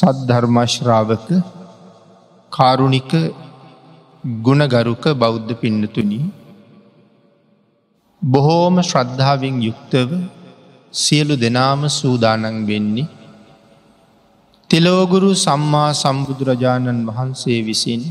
[0.00, 1.28] සද්ධර්මශ්‍රාවක
[2.52, 3.12] කාරුණික
[4.44, 6.20] ගුණගරුක බෞද්ධ පින්නතුනි
[8.22, 10.10] බොහෝම ශ්‍රද්ධාවෙන් යුක්තව
[10.94, 13.08] සියලු දෙනාම සූදානන් වෙන්නේ
[14.70, 18.02] තිලෝගුරු සම්මා සම්බුදුරජාණන් වහන්සේ විසින්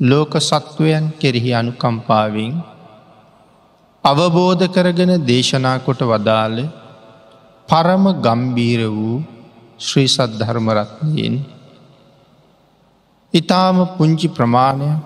[0.00, 2.52] ලෝක සත්වයන් කෙරෙහි අනුකම්පාවෙන්
[4.04, 6.58] අවබෝධ කරගෙන දේශනා කොට වදාළ
[7.68, 9.18] පරම ගම්බීර වූ
[9.78, 11.34] ශ්‍රී සද්ධර්මරත්නයෙන්
[13.34, 15.02] ඉතාම පුංචි ප්‍රමාණයක්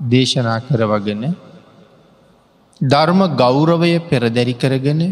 [0.00, 1.22] දේශනා කරවගෙන
[2.80, 5.02] ධර්ම ගෞරවය පෙරදැරි කරගෙන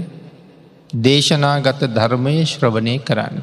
[0.98, 3.36] දේශනාගත ධර්මය ශ්‍රවණය කරන්න.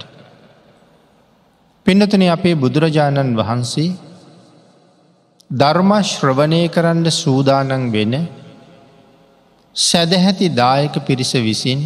[1.85, 3.95] පින්නතන අපේ බුදුරජාණන් වහන්සේ
[5.51, 8.13] ධර්ම ශ්‍රවණය කරන්න සූදානන් වෙන
[9.75, 11.81] සැදැහැති දායක පිරිස විසින්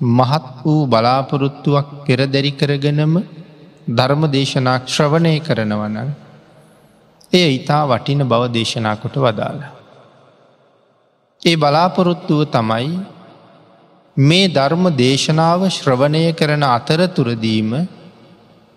[0.00, 3.14] මහත් වූ බලාපොරොත්තුවක් පෙරදැරි කරගෙනම
[3.88, 6.14] ධර්ම දේශනා ශ්‍රවණය කරනවන
[7.32, 9.60] එය ඉතා වටින බව දේශනා කොට වදාළ.
[11.42, 13.00] ඒ බලාපොරොත්තුව තමයි
[14.16, 17.70] මේ ධර්ම දේශනාව ශ්‍රවණය කරන අතරතුරදීම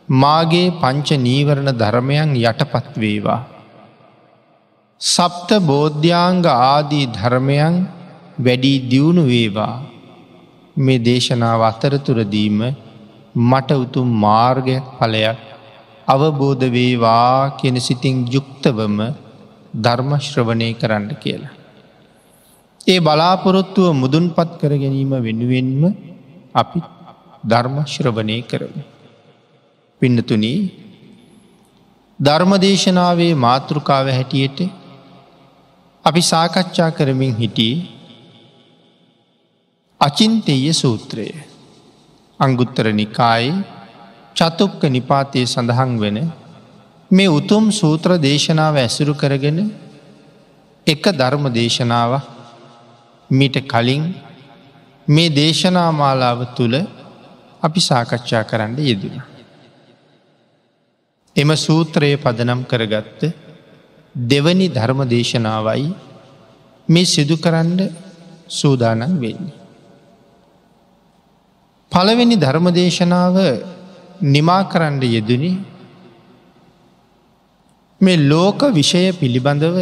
[0.08, 3.42] මාගේ පංච නීවරණ ධර්මයන් යටපත් වේවා.
[5.02, 7.76] සප්ත බෝධ්‍යාංග ආදී ධර්මයන්
[8.40, 9.76] වැඩී දියුණු වේවා
[10.78, 12.60] මේ දේශනාව අතරතුරදීම
[13.36, 15.40] මට උතුම් මාර්ගයක් පලයක්
[16.08, 18.98] අවබෝධ වේවා කියෙන සිතින් යුක්තවම
[19.76, 21.54] ධර්මශ්‍රවණය කරන්න කියලා.
[22.88, 25.84] ඒ බලාපොරොත්තුව මුදුන් පත් කර ගැනීම වෙනුවෙන්ම
[26.56, 26.80] අපි
[27.44, 28.76] ධර්මශ්‍රවණය කරම.
[30.02, 30.60] පින්නතුනී
[32.20, 34.60] ධර්මදේශනාවේ මාතෘකාව හැටියට
[36.06, 38.01] අපි සාකච්ඡා කරමින් හිටියේ
[40.02, 41.30] අචින්තෙය සූත්‍රය
[42.40, 43.52] අංගුත්තර නිකායි
[44.36, 46.18] චතුක්ක නිපාතය සඳහන් වෙන
[47.12, 49.60] මේ උතුම් සූත්‍ර දේශනාව ඇසුරු කරගෙන
[50.88, 52.12] එක ධර්ම දේශනාව
[53.30, 54.04] මීට කලින්
[55.08, 56.76] මේ දේශනා මාලාව තුළ
[57.64, 59.22] අපි සාකච්ඡා කරන්න යෙදුණ.
[61.36, 63.22] එම සූත්‍රයේ පදනම් කරගත්ත
[64.16, 65.90] දෙවනි ධර්ම දේශනාවයි
[66.90, 67.80] මේ සිදු කරන්න
[68.50, 69.61] සූදානන් වෙන්නේ.
[71.92, 73.38] පළවෙනි ධර්මදේශනාව
[74.26, 75.52] නිමා කරන්න යෙදනි
[78.02, 79.78] මේ ලෝක විෂය පිළිබඳව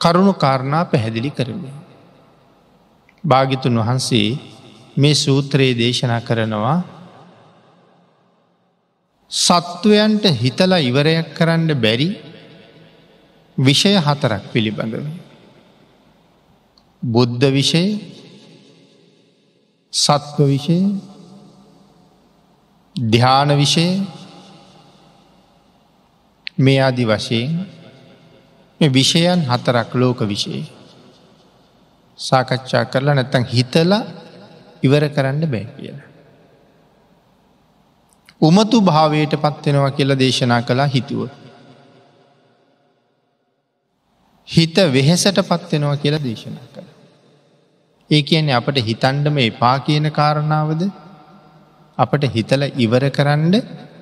[0.00, 1.60] කරුණු කාරණා පැහැදිලි කරන.
[3.24, 4.28] භාගිතුන් වහන්සේ
[4.96, 6.78] මේ සූත්‍රයේ දේශනා කරනවා
[9.30, 12.08] සත්වයන්ට හිතලා ඉවරයක් කරන්න බැරි
[13.58, 15.06] විෂය හතරක් පිළිබඳව.
[17.02, 17.84] බුද්ධ විෂය
[19.92, 20.78] සත්ව විෂය
[22.96, 23.86] ධ්‍යාන විෂය
[26.58, 27.50] මේ අදි වශයෙන්
[28.80, 30.62] විෂයන් හතරක් ලෝක විෂය
[32.18, 33.92] සාකච්ඡා කරලා නැත්තන් හිතල
[34.82, 36.08] ඉවර කරන්න බෑ කියලා.
[38.40, 41.28] උමතු භාවයට පත්වෙනවා කියලා දේශනා කළා හිතුව.
[44.48, 46.91] හිත වෙහෙසට පත්වෙනවා කියලා දේශනා කළ.
[48.12, 50.82] ඒ කියන්නේ අපට හිතන්ඩම එපා කියන කාරණාවද
[51.98, 53.54] අපට හිතල ඉවර කරන්න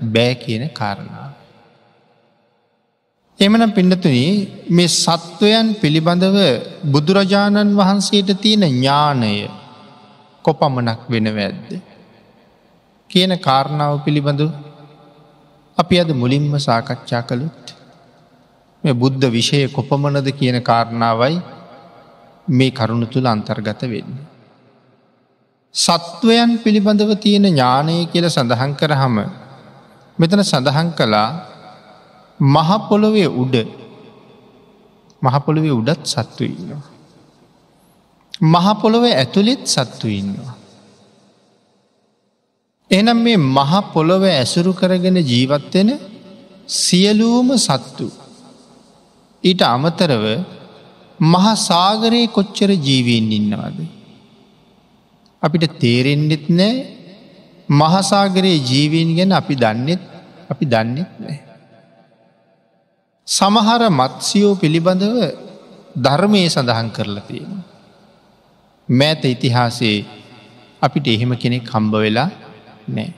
[0.06, 1.30] බෑ කියන කාරණාව.
[3.38, 4.16] එමන පිඩතුන
[4.70, 6.38] මේ සත්වයන් පිළිබඳව
[6.86, 9.32] බුදුරජාණන් වහන්සේට තියෙන ඥානය
[10.44, 11.70] කොපමනක් වෙනව ඇද්ද.
[13.10, 14.50] කියන කාරණාව පිළිබඳව
[15.78, 17.74] අපි අද මුලින්ම සාකච්ඡා කළුත්
[18.84, 21.38] මේ බුද්ධ විෂය කොපමනද කියන කාරණාවයි
[22.50, 24.12] මේ කරුණු තුළ අන්තර්ගත වෙන්න.
[25.74, 29.16] සත්වයන් පිළිබඳව තියෙන ඥානය කියල සඳහන් කරහම
[30.18, 31.28] මෙතන සඳහන් කළා
[32.40, 33.56] මහපොළොවේ උඩ
[35.22, 36.84] මහපොළොවේ උඩත් සත්තු ඉන්නවා.
[38.44, 40.54] මහපොළොව ඇතුළෙත් සත්තු ඉන්නවා.
[42.90, 45.90] එනම් මේ මහපොළොව ඇසුරු කරගෙන ජීවත්වෙන
[46.76, 48.06] සියලූම සත්තු
[49.44, 50.24] ඊට අමතරව
[51.20, 53.78] මහා සාගරයේ කොච්චර ජීවීන් ඉන්නවාද.
[55.42, 56.74] අපිට තේරෙන්න්නෙත් නෑ
[57.68, 60.02] මහසාගරයේ ජීවීන් ගැන අපි දන්නෙත්
[60.50, 61.38] අපි දන්නෙත් නෑ.
[63.28, 65.16] සමහර මත්සියෝ පිළිබඳව
[65.96, 67.64] ධර්මය සඳහන් කරලා තියෙන.
[68.88, 70.04] මෑත ඉතිහාසේ
[70.82, 72.30] අපිට එහෙම කෙනෙක් කම්බ වෙලා
[72.88, 73.12] නෑ.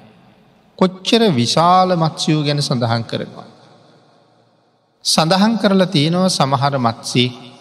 [0.78, 3.48] කොච්චර විශාල මත්සියෝ ගැන සඳහන් කරනවා.
[5.04, 7.51] සඳහන් කරලා තියෙනවා සමහර මත්සේ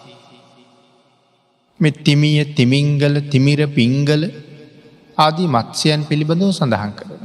[1.82, 4.22] මෙ තිමිය තිමිංගල තිමිර පිංගල
[5.18, 7.22] ආදී මත්ස්‍යයන් පිළිබඳව සඳහන් කරන.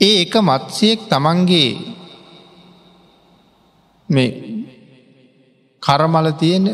[0.00, 1.70] ඒ එක මත්සයෙක් තමන්ගේ
[4.08, 4.30] මේ
[5.82, 6.66] කරමල තියෙන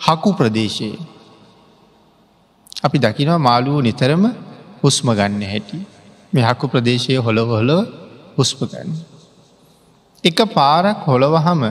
[0.00, 0.98] හකු ප්‍රදේශයේ
[2.82, 4.24] අපි දකිනවා මාළුව නිතරම
[4.82, 5.78] හුස්ම ගන්න හැටි
[6.32, 7.80] මේ හකු ප්‍රදේශය හොළොව හොළොව
[8.38, 8.90] හුස්ප ගන්න.
[10.24, 11.62] එක පාරක් හොළොවහම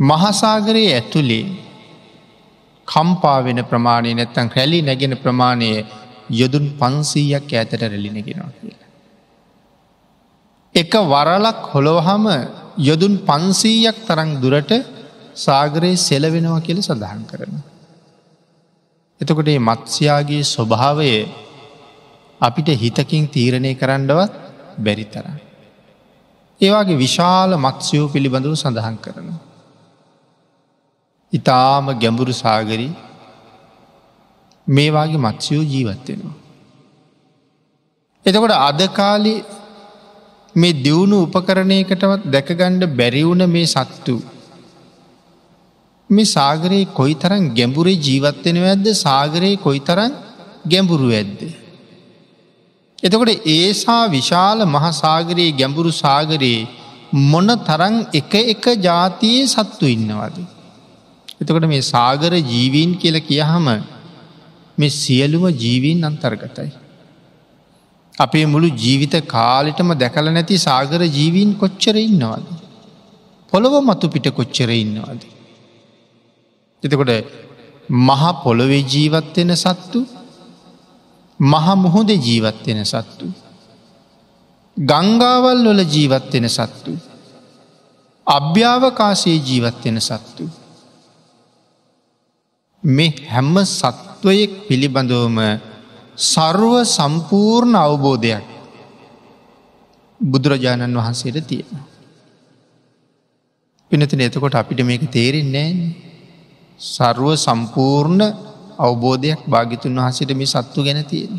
[0.00, 1.46] මහසාගරයේ ඇතුළේ
[2.88, 5.70] කම්පාවෙන ප්‍රමාණය නැත්තන් රැලි නැගෙන ප්‍රමාණය
[6.32, 8.88] යොදුන් පන්සීයක් ඇතට රැලිනගෙනවා කියලා.
[10.74, 12.24] එක වරලක් හොළොවහම
[12.80, 14.72] යොදුන් පන්සීයක් තරං දුරට
[15.36, 17.54] සාගරයේ සෙලවෙනවා කියල සඳහන් කරන.
[19.20, 21.12] එතකොට මත්ස්යාගේ ස්වභාවය
[22.40, 24.32] අපිට හිතකින් තීරණය කරන්නවත්
[24.78, 25.26] බැරි තර.
[26.60, 29.30] ඒවාගේ විශාල මත්ස්යෝ පිළිබඳව සඳහන් කරන.
[31.32, 32.90] ඉතාම ගැඹුරු සාගරී
[34.66, 36.36] මේවාගේ මත්ස්යෝ ජීවත්වෙනවා.
[38.26, 39.34] එතකොට අදකාලි
[40.54, 44.16] මේ දියුණු උපකරණයකටවත් දැකගණ්ඩ බැරිවුණ මේ සත්තු.
[46.10, 50.12] මේ සාගරයේ කොයි තරන් ගැඹුරේ ජීවත්වෙනව ඇද්ද සාගරයේ කොයි තරන්
[50.66, 51.40] ගැඹුරු ඇද්ද.
[53.02, 56.68] එතකොට ඒසා විශාල මහසාගරයේ ගැඹුරු සාගරයේ
[57.12, 60.36] මොන තරන් එක එක ජාතියේ සත්තු ඉන්නවද.
[61.40, 63.66] එතකොට මේ සාගර ජීවීන් කියල කියහම
[64.78, 66.70] මේ සියලුම ජීවීන් අන්තර්ගතයි.
[68.18, 72.46] අපේ මුළු ජීවිත කාලිටම දැකල නැති සාගර ජීවීන් කොච්චර ඉන්නවාද.
[73.52, 75.20] පොළොව මතු පිට කොච්චර ඉන්නවාද.
[76.82, 77.12] එතකොට
[77.90, 80.00] මහ පොළොවේ ජීවත්වෙන සත්තු
[81.40, 83.26] මහ මුහොද ජීවත්වෙන සත්තු.
[84.76, 86.92] ගංගාවල් වල ජීවත්වෙන සත්තු.
[88.26, 90.44] අභ්‍යාවකාශයේ ජීවත්වෙන සත්තු.
[92.82, 95.38] මේ හැම්ම සත්වයෙක් පිළිබඳවම
[96.16, 98.44] සර්ව සම්පූර්ණ අවබෝධයක්
[100.20, 101.76] බුදුරජාණන් වහන්සේට තියෙන.
[103.90, 105.70] පිනතින එතකොට අපිට මේක තේරෙන්නේ
[106.80, 108.22] සර්ව සම්පූර්ණ
[108.78, 111.34] අවබෝධයක් භාගිතුන් වහසට මේ සත්තු ගැන තියෙන.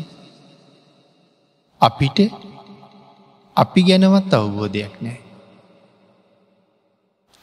[1.80, 2.18] අපිට
[3.56, 5.20] අපි ගැනවත් අවබෝධයක් නෑ.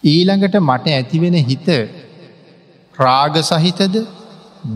[0.04, 1.68] ඊළඟට මට ඇතිවෙන හිත
[3.00, 3.96] රාග සහිතද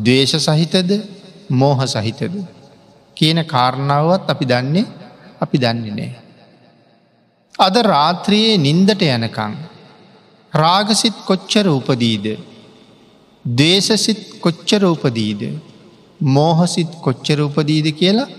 [0.04, 0.92] දේශ සහිතද
[1.52, 2.36] මෝහ සහිතද.
[3.18, 4.86] කියන කාරණාවත් අපි දන්නේ
[5.42, 6.12] අපි දන්නේ නෑ.
[7.60, 9.54] අද රාත්‍රයේ නින්දට යනකං.
[10.54, 12.26] රාගසිත් කොච්චර උපදීද.
[13.46, 15.42] දේශසිත් කොච්චර උපදීද.
[16.36, 18.30] මෝහසිත් කොච්චර උපදීද කියලා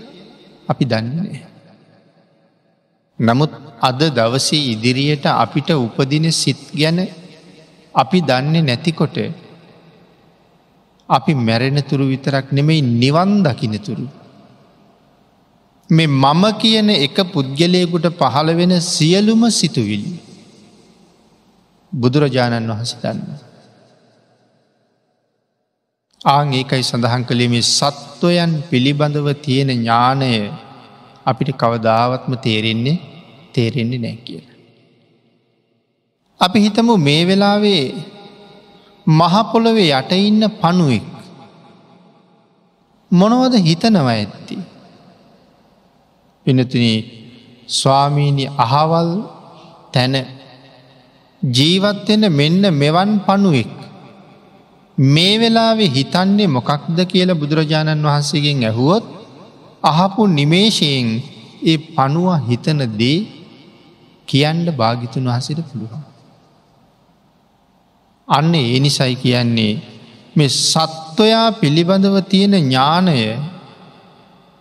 [0.67, 1.41] අපි දන්නේ.
[3.19, 6.99] නමුත් අද දවසේ ඉදිරියට අපිට උපදින සිත් ගැන
[7.95, 9.17] අපි දන්නේ නැතිකොට
[11.09, 14.05] අපි මැරෙන තුරු විතරක් නෙමෙයි නිවන් දකිනතුරු.
[15.89, 20.13] මේ මම කියන එක පුද්ගලයකුට පහළ වෙන සියලුම සිතුවිලි.
[21.91, 23.19] බුදුරජාණන් වහස දන්න.
[26.25, 30.31] ආං ඒකයි සඳහන් කළේ මේ සත්වයන් පිළිබඳව තියෙන ඥානය
[31.25, 32.97] අපිට කවදාවත්ම තේරෙන්නේ
[33.53, 34.55] තේරෙන්නේ නෑ කියලා.
[36.39, 37.83] අපි හිතමු මේ වෙලාවේ
[39.07, 41.05] මහපොළොවේ යට ඉන්න පණුවෙක්
[43.11, 44.55] මොනවද හිතනව ඇත්ති.
[46.45, 46.85] පිනතුන
[47.69, 49.09] ස්වාමීණි අහවල්
[49.93, 50.15] තැන
[51.41, 53.73] ජීවත්වෙන මෙන්න මෙවන් පණුවෙක්
[54.97, 59.05] මේ වෙලාවෙ හිතන්නේ මොකක්ද කියල බුදුරජාණන් වහන්සේගෙන් ඇහුවොත්
[59.83, 61.07] අහපු නිමේශයෙන්
[61.63, 63.19] ඒ පණුව හිතන දේ
[64.27, 66.04] කියන්ඩ භාගිතුන් වහසට පුළුවන්.
[68.27, 69.73] අන්න ඒ නිසයි කියන්නේ
[70.35, 73.17] මේ සත්වයා පිළිබඳව තියෙන ඥානය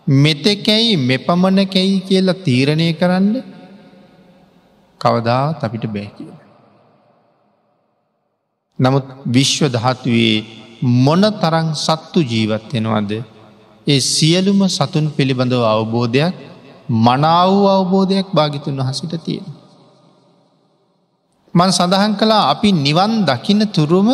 [0.06, 3.28] මෙතෙකැයි මෙපමණකැයි කියලා තීරණය කරන්න
[5.00, 6.35] කවදා අපිට බෑ කියල.
[8.78, 10.35] නමුත් විශ්ව දහත්වේ
[11.04, 13.12] මොන තරං සත්තු ජීවත්වෙනවද
[13.87, 16.35] ඒ සියලුම සතුන් පිළිබඳව අවබෝධයක්
[17.04, 19.47] මනාව අවබෝධයක් භාගිතුන් වහසිට තියෙන.
[21.55, 24.09] මන් සඳහන් කළා අපි නිවන් දකින තුරුම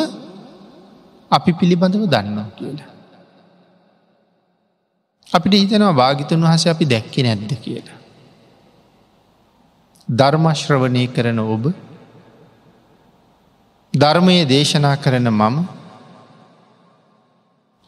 [1.31, 2.91] අපි පිළිබඳව දන්නවා කියලා.
[5.27, 7.99] අපිට හිතනවා භාගිතන් වහස අපි දැක්කෙ නැද්ද කියලා.
[10.09, 11.65] ධර්මශ්‍රවනය කරන ඔබ
[13.95, 15.57] ධර්මය දේශනා කරන මම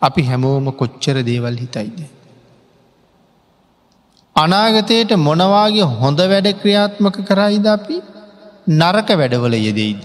[0.02, 1.98] අපි හැමෝම කොච්චර දේවල් හිතයිද.
[4.36, 7.98] අනාගතයට මොනවාගේ හොඳ වැඩ ක්‍රියාත්මක කරයිද අපි
[8.66, 10.02] නරක වැඩවල යෙදෙයිද.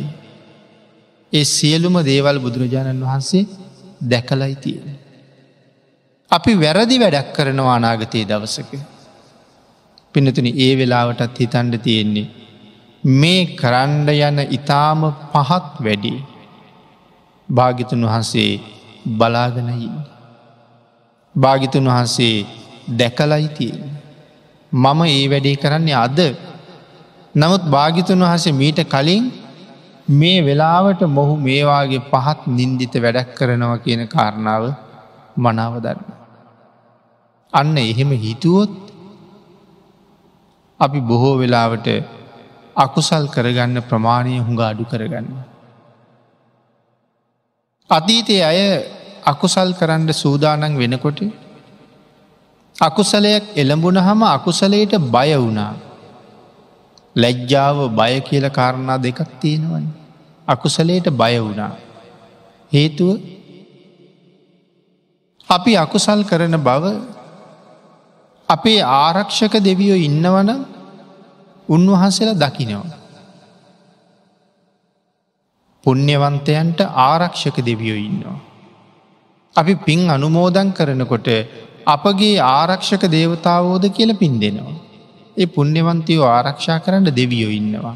[1.34, 3.46] ඒ සියලුම දේවල් බුදුරජාණන් වහන්සේ
[4.04, 4.98] දැකලයි තියෙන.
[6.32, 8.72] අපි වැරදි වැඩක් කරනවා අනාගතයේ දවසක.
[10.14, 12.28] පිනතුන ඒ වෙලාවටත් හිතන්ඩ තියෙන්නේ.
[13.04, 16.14] මේ කරන්ඩ යන ඉතාම පහත් වැඩි.
[17.50, 18.52] භාගිතුන් වහන්සේ
[19.18, 19.90] බලාගනයි.
[21.36, 22.46] භාගිතුන් වහන්සේ
[22.90, 23.90] දැකලයි තියෙන.
[24.72, 26.20] මම ඒ වැඩේ කරන්නේ අද
[27.38, 29.26] නමුත් භාගිතුන් වහසේ මීට කලින්
[30.12, 34.64] මේ වෙලාවට මොහු මේවාගේ පහත් නින්දිත වැඩක් කරනවා කියන කාරණාව
[35.38, 36.00] මනාවදන්න.
[37.54, 38.74] අන්න එහෙම හිතුවොත්
[40.80, 41.88] අපි බොහෝ වෙලාවට
[42.76, 45.28] අකුසල් කරගන්න ප්‍රමාණය හුඟ අඩු කරගන්න.
[47.90, 48.60] අතීතය අය
[49.24, 51.20] අකුසල් කරන්න සූදානන් වෙනකොට
[52.76, 55.74] අකුසලයක් එළඹුණ හම අකුසලයට බය වුණා
[57.18, 59.86] ලැජ්ජාව බය කියල කාරණා දෙකක් තියෙනවන.
[60.48, 61.74] අකුසලයට බය වුණා.
[62.72, 63.18] හේතුව
[65.50, 66.86] අපි අකුසල් කරන බව
[68.50, 70.50] අපේ ආරක්ෂක දෙවියෝ ඉන්නවන
[71.70, 72.98] උන්වහන්සේලා දකිනවා.
[75.84, 78.40] පුුණ්‍යවන්තයන්ට ආරක්ෂක දෙවියෝ ඉන්නවා.
[79.56, 81.28] අපි පින් අනුමෝදන් කරනකොට
[81.86, 84.87] අපගේ ආරක්ෂක දේවතාවෝද කියල පින් දෙනවා.
[85.38, 87.96] ඒ පුුණ්‍යවන්තයෝ ආරක්ෂා කරන්න දෙවියෝ ඉන්නවා.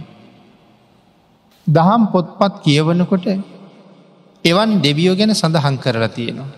[1.67, 3.25] දහම් පොත්පත් කියවනකොට
[4.45, 6.49] එවන් දෙවියෝ ගැන සඳහන් කරලා තියෙනවා.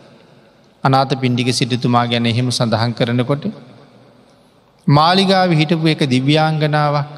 [0.84, 3.44] අනාත පින්ඩික සිටිතුමා ගැන එහෙම සඳහන් කරනකොට
[4.88, 7.14] මාලිගාව හිටපු එක දිව්‍යාංගනාවක්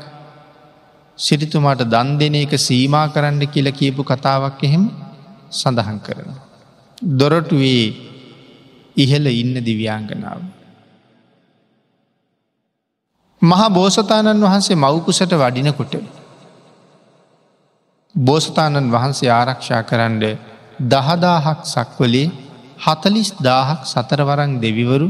[1.17, 4.83] සිටිතුමාට දන් දෙන එක සීමා කරන්න කියල කියපු කතාවක් එහෙම
[5.51, 6.29] සඳහන් කරන.
[7.19, 7.85] දොරටුවේ
[8.95, 10.41] ඉහල ඉන්න දිව්‍යාංගනාව.
[13.45, 15.93] මහා බෝසතාණන් වහන්සේ මවකුසට වඩිනකොට
[18.15, 20.23] බෝසතාණන් වහන්සේ ආරක්ෂා කරන්න
[20.85, 22.27] දහදාහක් සක්වලේ
[22.77, 25.07] හතලිස් දාහක් සතරවරං දෙවිවරු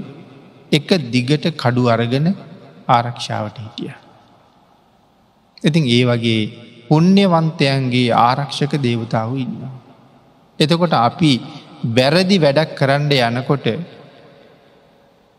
[0.72, 2.28] එක දිගට කඩු අරගෙන
[2.88, 3.94] ආරක්ෂාවට හිටිය.
[5.64, 6.42] ඉතින් ඒ වගේ
[6.88, 9.74] පුුණ්‍යවන්තයන්ගේ ආරක්ෂක දේවතාව ඉන්නවා.
[10.60, 11.32] එතකොට අපි
[11.88, 13.66] බැරදි වැඩක් කරන්න යනකොට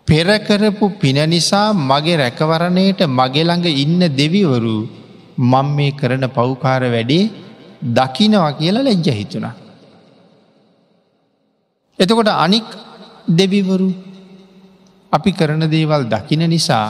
[0.08, 4.76] පෙරකරපු පින නිසා මගේ රැකවරණයට මගෙළඟ ඉන්න දෙවිවරු
[5.52, 7.24] මං මේ කරන පෞකාර වැඩේ
[7.96, 9.54] දකිනවා කියලා ලැජ්ජ හිතුනා.
[11.98, 12.68] එතකොට අනික්
[13.40, 13.88] දෙවිවරු
[15.12, 16.86] අපි කරන දේවල් දකින නිසා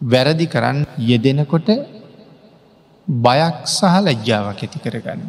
[0.00, 1.68] වැරදි කරන්න යෙදෙනකොට
[3.08, 5.22] බයක් සහ ලැජ්ජාවක් ඇති කරගන්න.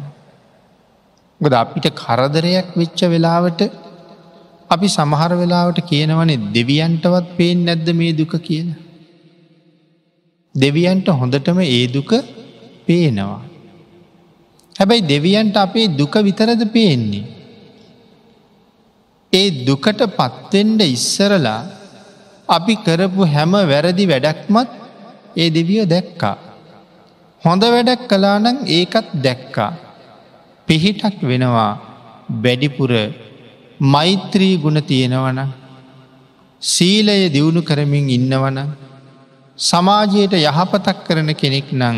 [1.41, 3.61] ගොද අපිට කරදරයක් වෙච්ච වෙලාවට
[4.71, 8.69] අපි සමහර වෙලාවට කියනවනේ දෙවියන්ටවත් පේෙන් නැද්ද මේ දුක කියන.
[10.55, 12.11] දෙවියන්ට හොඳටම ඒ දුක
[12.85, 13.41] පේනවා.
[14.75, 17.25] හැබැයි දෙවියන්ට අපේ දුක විතරද පේන්නේ.
[19.33, 21.61] ඒ දුකට පත්වෙන්ඩ ඉස්සරලා
[22.49, 24.69] අපි කරපු හැම වැරදි වැඩක්මත්
[25.35, 26.37] ඒ දෙවියෝ දැක්කා.
[27.43, 29.71] හොඳ වැඩක් කලානං ඒකත් දැක්කා.
[30.67, 31.71] පිහිටක් වෙනවා
[32.43, 32.91] වැඩිපුර
[33.81, 35.39] මෛත්‍රී ගුණ තියෙනවන
[36.61, 38.57] සීලය දියුණු කරමින් ඉන්නවන
[39.59, 41.97] සමාජයට යහපතක් කරන කෙනෙක් නං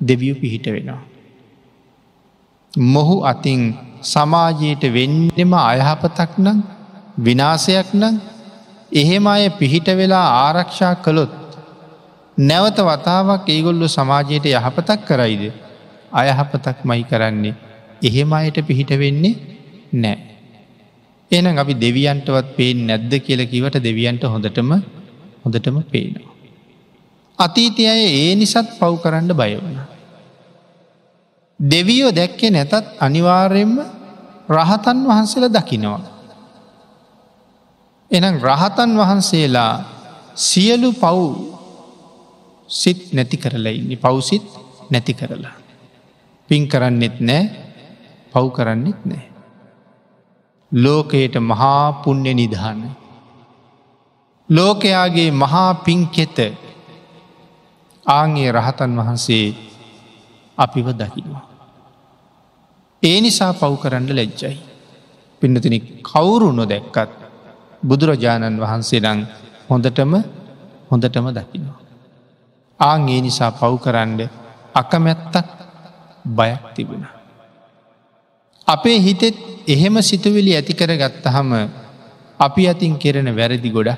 [0.00, 1.02] දෙවියු පිහිට වෙනවා.
[2.72, 6.62] මොහු අතින් සමාජයට වෙන්නෙම අයහපතක් නම්
[7.18, 8.16] විනාසයක් නම්
[8.92, 11.34] එහෙම අය පිහිට වෙලා ආරක්ෂා කළොත්
[12.38, 15.52] නැවත වතාවක් ඒගොල්ලු සමාජයට යහපතක් කරයිද
[16.12, 17.54] අයහපතක් මයි කරන්නේ
[18.02, 19.34] එහෙම අයට පිහිට වෙන්නේ
[19.94, 20.35] නෑ.
[21.30, 24.70] එනම් අපි දෙවියන්ටවත් පේෙන් නැද්ද කියල කිවට දෙවියන්ට හොඳටම
[25.44, 26.34] හොඳටම පේනවා.
[27.38, 29.76] අතීතය අය ඒ නිසත් පව් කරන්න බයවන.
[31.60, 33.74] දෙවියෝ දැක්කේ නැතත් අනිවාර්යෙන්ම
[34.48, 36.02] රහතන් වහන්සේලා දකිනවා.
[38.10, 39.74] එනම් රහතන් වහන්සේලා
[40.38, 41.18] සියලු පව්
[42.70, 44.46] සිත් නැති කරලයින්නේ පවසිත්
[44.90, 45.56] නැති කරලා.
[46.50, 47.42] පින් කරන්නෙත් නෑ
[48.32, 49.35] පව් කරන්නෙත් නෑ.
[50.72, 52.80] ලෝකයට මහා පුුණ්‍ය නිධාන.
[54.48, 56.38] ලෝකයාගේ මහා පින්කෙත
[58.06, 59.46] ආගේ රහතන් වහන්සේ
[60.58, 61.44] අපිව දකිනවා.
[63.02, 64.56] ඒ නිසා පව් කරන්න ලැජ්ජයි.
[65.42, 67.10] පින්නතින කවුරු නොදැක්කත්
[67.82, 69.20] බුදුරජාණන් වහන්සේ නං
[69.70, 70.12] හොඳටම
[70.90, 71.78] හොඳටම දකිනවා.
[72.80, 74.20] ආං ඒ නිසා පව් කරන්න
[74.74, 75.46] අකමැත්තක්
[76.28, 77.15] බයක් තිබුණ.
[78.66, 81.50] අපේ හිතෙත් එහෙම සිතුවිලි ඇතිකර ගත්තහම
[82.40, 83.90] අපි අතින් කෙරෙන වැරදි ගොඩ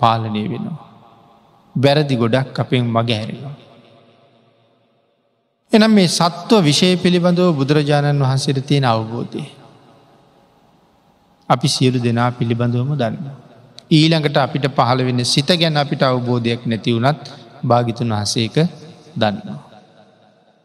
[0.00, 0.78] පාලනය වෙනවා.
[1.76, 3.54] වැරදි ගොඩක් අපෙන් මගහැරෙනවා.
[5.72, 9.44] එනම් මේ සත්ව විෂය පිළිබඳව බුදුරජාණන් වහන්සේට තියෙන අවබෝධය.
[11.48, 13.16] අපි සියලු දෙනා පිළිබඳවම දන්න.
[13.90, 17.22] ඊළඟට අපිට පහළ වෙන සිත ගැන අපිට අවබෝධයක් නැති වුනත්
[17.62, 18.56] භාගිතුන් වහසේක
[19.16, 19.60] දන්නවා.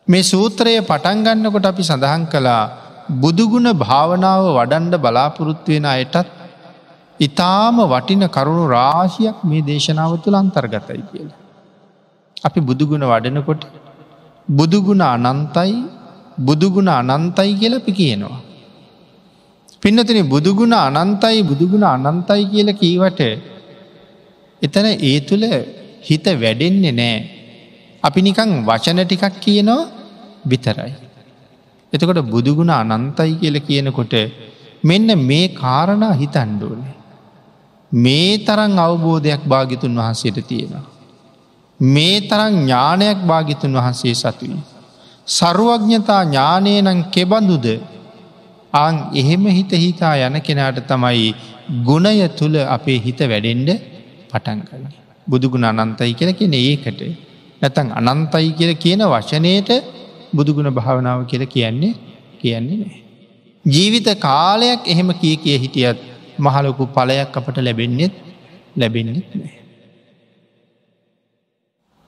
[0.07, 6.27] මේ සූත්‍රය පටන්ගන්නකොට අපි සඳහන් කළා බුදුගුණ භාවනාව වඩන්ඩ බලාපොරොත්තුවෙන අයටත්
[7.19, 11.39] ඉතාම වටින කරුණු රාශියක් මේ දේශනාව තුළ අන්තර්ගතයි කියලා.
[12.43, 13.63] අපි බුදුගුණ වඩනකොට
[14.47, 15.73] බුදුගුණ අනන්තයි
[16.39, 18.39] බුදුගුණ අනන්තයි කියල අපි කියනවා.
[19.81, 23.21] පින්නතින බුදුගුණ අනන්තයි බුදුගුණ අනන්තයි කියල කීවට
[24.61, 25.45] එතන ඒ තුළ
[26.01, 27.17] හිත වැඩෙන්නේ නෑ.
[28.03, 29.81] අපි නිකං වචන ටිකක් කියනවා
[30.45, 31.06] විතරයි.
[31.93, 34.13] එතකොට බුදුගුණ අනන්තයි කියල කියනකොට
[34.83, 36.95] මෙන්න මේ කාරණා හිතන්ඩුවනේ.
[37.91, 40.85] මේ තරන් අවබෝධයක් භාගිතුන් වහන්සේට තියෙනවා.
[41.79, 44.59] මේ තරන් ඥානයක් භාගිතුන් වහන්සේ සතුයි.
[45.27, 47.67] සරුවඥතා ඥානය නම් කෙබඳුද
[48.73, 51.35] අං එහෙම හිත හිතා යන කෙනාට තමයි
[51.83, 53.69] ගුණය තුළ අපේ හිත වැඩෙන්ඩ
[54.29, 54.95] පටන් කරන්නේ.
[55.27, 57.01] බුදුගුණ අනන්තයි කියල කියෙන ඒකට
[57.61, 59.69] නැතන් අනන්තයි කියල කියන වශනයට
[60.33, 61.93] බුදුගුණ භාවනාව කියල කියන්නේ
[62.39, 62.99] කියන්නේ නෑ.
[63.65, 65.99] ජීවිත කාලයක් එහෙම කිය කිය හිටියත්
[66.39, 68.13] මහලොකු පලයක් අපට ලැබෙන්නෙත්
[68.75, 69.55] ලැබෙන්නෙත් නෑ.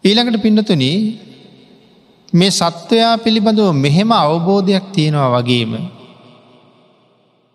[0.04, 0.84] ඊළඟට පින්නතුන
[2.34, 5.74] මේ සත්වයා පිළිබඳව මෙහෙම අවබෝධයක් තියෙනවා වගේම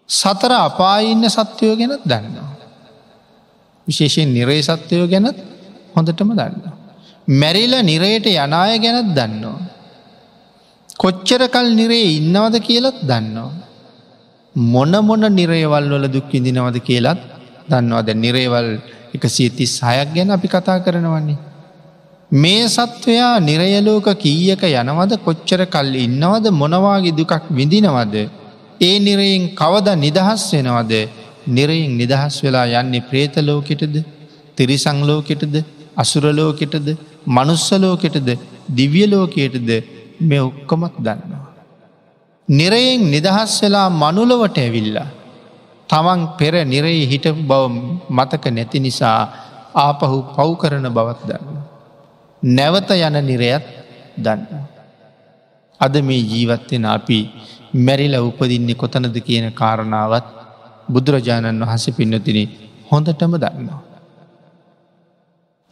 [0.08, 2.50] සතර අපාඉන්න සත්වයෝ ගැනත් දන්නවා.
[3.86, 5.38] විශේෂයෙන් නිරේ සත්වයෝ ගැනත්
[5.96, 6.74] හොඳටම දන්න.
[7.28, 9.73] මැරිල නිරයට යනාය ගැනත් දන්නවා.
[10.96, 13.52] කොච්චර කල් නිරේ ඉන්නවද කියලත් දන්නවා.
[14.54, 17.20] මොන මොන නිරේවල් වල දුක් විඳිනවද කියලත්
[17.70, 18.68] දන්නවාද නිරේවල්
[19.14, 21.38] එක සීතිස් හයක් ගැන අපි කතා කරනවන්නේ.
[22.32, 25.12] මේ සත්වයා නිරයලෝක කීයක යනවද?
[25.26, 26.46] කොච්චර කල් ඉන්නවද?
[26.52, 28.14] මොනවාගේ දුකක් විඳිනවද.
[28.80, 30.92] ඒ නිරයෙන් කවද නිදහස් වෙනවද?
[31.46, 33.96] නිරයෙන් නිදහස් වෙලා යන්නේ ප්‍රේතලෝකෙටද
[34.56, 35.54] තිරිසංලෝකෙටද
[35.96, 36.88] අසුරලෝකෙටද
[37.26, 38.28] මනුස්සලෝකෙටද
[38.78, 39.70] දිවියලෝකයටද
[40.20, 41.52] මෙ ඔක්කොමත් දන්නවා.
[42.48, 45.08] නිරයෙන් නිදහස් වෙලා මනුලවට ඇවිල්ලා.
[45.88, 47.62] තමන් පෙර නිරේ හිට බව
[48.10, 49.18] මතක නැති නිසා
[49.74, 51.58] ආපහු පව් කරන බවත් දන්න.
[52.42, 53.66] නැවත යන නිරයත්
[54.16, 54.62] දන්න.
[55.80, 57.18] අද මේ ජීවත්වෙන අපි
[57.76, 60.26] මැරිල උපදින්නේ කොතනද කියන කාරණාවත්
[60.88, 62.38] බුදුරජාණන් වහස පින්නතින
[62.90, 63.82] හොඳටම දන්නවා.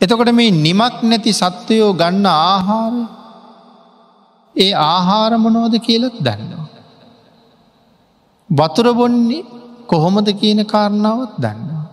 [0.01, 2.95] එතකොට මේ නිමක් නැති සත්වයෝ ගන්න ආහාර
[4.55, 6.67] ඒ ආහාරමනෝද කියලත් දන්නවා.
[8.51, 9.45] වතුරබොන්නේ
[9.87, 11.87] කොහොමද කියන කාරණාවත් දන්නවා.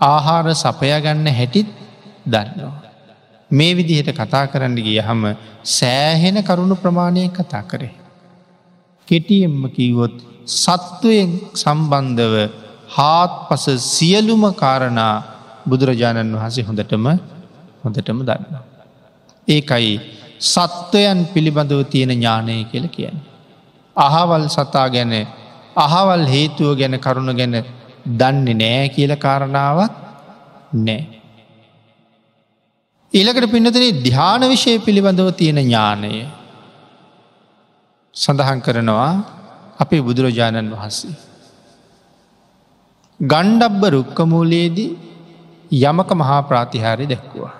[0.00, 1.68] ආහාර සපයගන්න හැටිත්
[2.26, 2.76] දන්නවා.
[3.50, 5.22] මේ විදිහට කතා කරන්න ගිය හම
[5.70, 7.94] සෑහෙන කරුණු ප්‍රමාණය කතා කරේ.
[9.08, 10.16] කෙටියෙන්ම කීවොත්
[10.56, 12.34] සත්වයෙන් සම්බන්ධව
[12.88, 15.14] හාත් පස සියලුම කාරණා
[15.68, 17.06] බුදුරජාණන් වහසේ හොඳටම
[17.84, 18.54] හොඳටම දන්න.
[19.48, 19.92] ඒකයි
[20.40, 23.16] සත්වයන් පිළිබඳව තියෙන ඥානය කියල කියන.
[23.96, 25.12] අහවල් සතා ගැන
[25.76, 27.54] අහවල් හේතුව ගැන කරුණ ගැන
[28.18, 29.92] දන්නේ නෑ කියල කාරණාවත්
[30.80, 31.00] නෑ.
[33.12, 36.12] ඊළකට පින්නතනේ ධ්‍යාන විෂය පිළිබඳව තියෙන ඥානය
[38.14, 39.10] සඳහන් කරනවා
[39.78, 41.14] අපේ බුදුරජාණන් වහන්සේ.
[43.20, 44.90] ගණ්ඩබ්බ රුක්කමූලයේදී
[45.82, 47.57] යමක මහා ප්‍රාතිහාරය දැක්වවා.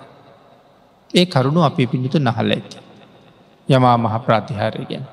[1.13, 2.77] ඒ කරුණු අපේ පිණිතු නහල ඇති.
[3.69, 5.05] යමා මහ ප්‍රාතිහාරය ගැන.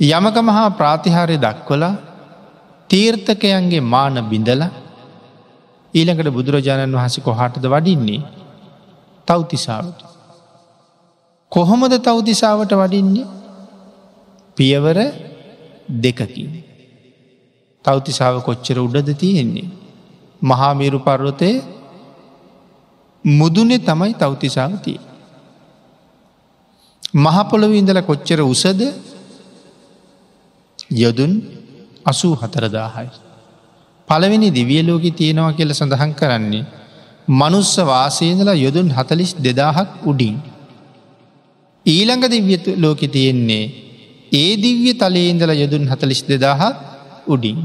[0.00, 1.84] යමක මහා ප්‍රාතිහාරය දක්වල
[2.90, 4.62] තීර්ථකයන්ගේ මාන බිඳල
[5.94, 8.22] ඊළඟට බුදුරජාණන් වහස කොහටද වඩින්නේ
[9.28, 10.00] තවතිසාාවට.
[11.52, 13.30] කොහොමද තවතිසාාවට වඩින්නේ
[14.56, 14.98] පියවර
[15.96, 16.50] දෙකකින්.
[17.84, 19.68] තවතිසාාව කොච්චර උඩද තියෙන්නේ.
[20.42, 21.50] මහාමීරු පර්වතය
[23.24, 24.98] මුදුනේ තමයි තවතිසාාවතිය.
[27.14, 28.80] මහපොළොව ඉඳල කොච්චර උසද
[30.92, 31.32] යොදුන්
[32.04, 33.10] අසූ හතරදාහයි.
[34.08, 36.64] පළවෙනි දිවියලෝක තියෙනවා කියල සඳහන් කරන්නේ
[37.30, 40.36] මනුස්ස වාසයදලා යොදුන් හතලිස් දෙදාහක් උඩින්.
[41.86, 43.70] ඊළඟ දිව්‍ය ලෝක තියෙන්නේ
[44.32, 46.76] ඒ දිව්‍ය තලයඉඳල යොදුන් හතලිස් දෙදාහක්
[47.26, 47.58] උඩින්.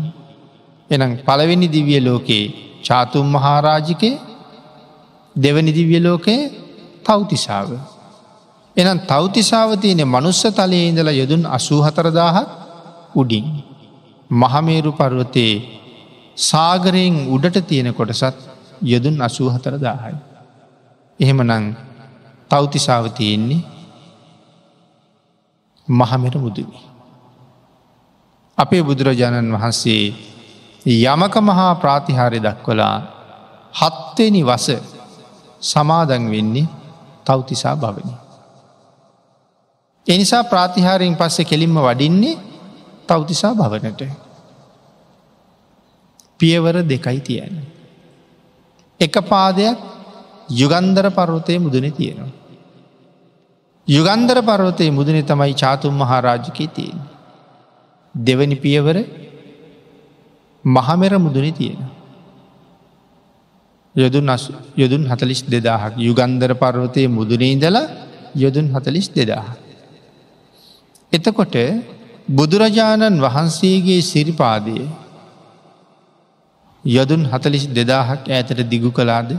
[0.89, 4.11] එනම් පළවෙනි දිවිය ලෝකයේ චාතුම් මහාරාජිකය
[5.37, 6.51] දෙවනි දිව්‍ය ලෝකයේ
[7.03, 7.69] තවතිසාාව.
[8.75, 12.49] එනම් තවතිසාාව තියනෙ මනුස්ස තලයේ ඉඳලා යොදුන් අසූ හතරදාහත්
[13.15, 13.45] උඩින්.
[14.29, 15.55] මහමේරු පර්වතයේ
[16.39, 18.37] සාගරයෙන් උඩට තියෙන කොටසත්
[18.83, 20.17] යොදුන් අසූ හතරදාහයි.
[21.19, 21.65] එහෙමනං
[22.51, 23.61] තවතිසාාව තියෙන්නේ
[25.87, 26.79] මහමෙර මුදුවි.
[28.57, 30.03] අපේ බුදුරජාණන් වහන්සේ
[30.85, 32.97] යමක මහා ප්‍රාතිහාරය දක්වලා
[33.73, 34.96] හත්වෙනි වස
[35.61, 36.67] සමාදන් වෙන්නේ
[37.25, 38.13] තවතිසා භවනි.
[40.07, 42.37] එනිසා ප්‍රාතිහාරයෙන් පස්සේ කෙලින්ම වඩින්නේ
[43.07, 44.01] තවතිසා භවනට.
[46.37, 47.53] පියවර දෙකයි තියෙන.
[48.99, 49.77] එක පාදයක්
[50.49, 52.47] යුගන්දර පර්වතය මුදුන තියෙනවා.
[53.87, 56.99] යුගන්දර පර්වතය මුදුනේ තමයි චාතුම් මහාරාජකය තියෙන.
[58.15, 58.97] දෙවනි පියවර
[60.65, 61.96] මහමෙර මුදුනේ තියෙන.
[63.97, 64.29] යොදුන්
[64.75, 67.87] යොදුන් හතලිස් දෙදාහක් යුගන්දර පර්වතය මුදුනේදලා
[68.35, 69.47] යොදුන් හතලිස් දෙදාහ.
[71.11, 71.55] එතකොට
[72.29, 74.77] බුදුරජාණන් වහන්සේගේ සිරිපාදය
[76.83, 79.29] යොදුන් හතලිස් දෙදාහක් ඇතට දිගු කලාද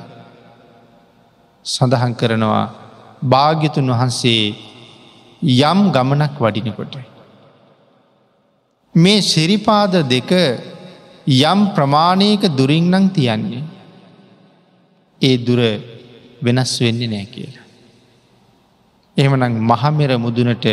[1.64, 2.64] සඳහන් කරනවා
[3.25, 4.42] භාග්‍යතුන් වහන්සේ
[5.42, 6.94] යම් ගමනක් වඩිනකොට.
[8.94, 10.31] මේ සිරිපාද දෙක
[11.27, 13.78] යම් ප්‍රමාණයක දුරින් නං තියන්නේ.
[15.21, 15.61] ඒ දුර
[16.43, 17.67] වෙනස් වෙන්නේ නෑ කියලා.
[19.17, 20.67] එහෙමනම් මහමෙර මුදුනට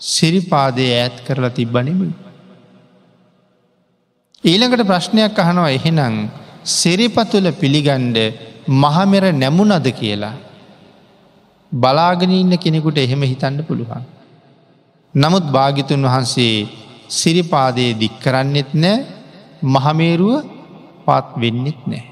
[0.00, 2.08] සිරිපාදය ඈත් කරලා තිබ්බනෙමි.
[4.44, 6.14] ඊළඟට ප්‍රශ්නයක් අහනවා එහෙනම්
[6.76, 8.18] සිරිපතුල පිළිගණ්ඩ
[8.82, 10.36] මහමෙර නැමුණද කියලා
[11.72, 14.04] බලාගෙන ඉන්න කෙනෙකුට එහෙම හිතන්න පුළුවන්.
[15.14, 16.68] නමුත් භාගිතුන් වහන්සේ
[17.10, 19.04] සිරිපාදයේ දික් කරන්නෙත් නෑ
[19.64, 20.34] මහමේරුව
[21.06, 22.11] පත් වෙන්නෙත් නෑ.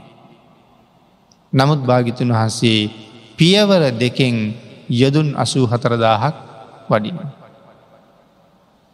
[1.52, 2.90] නමුත් භාගිතුන් වහන්සේ
[3.38, 4.36] පියවර දෙකෙන්
[5.00, 6.36] යදුන් අසූ හතරදාහක්
[6.90, 7.18] වඩින.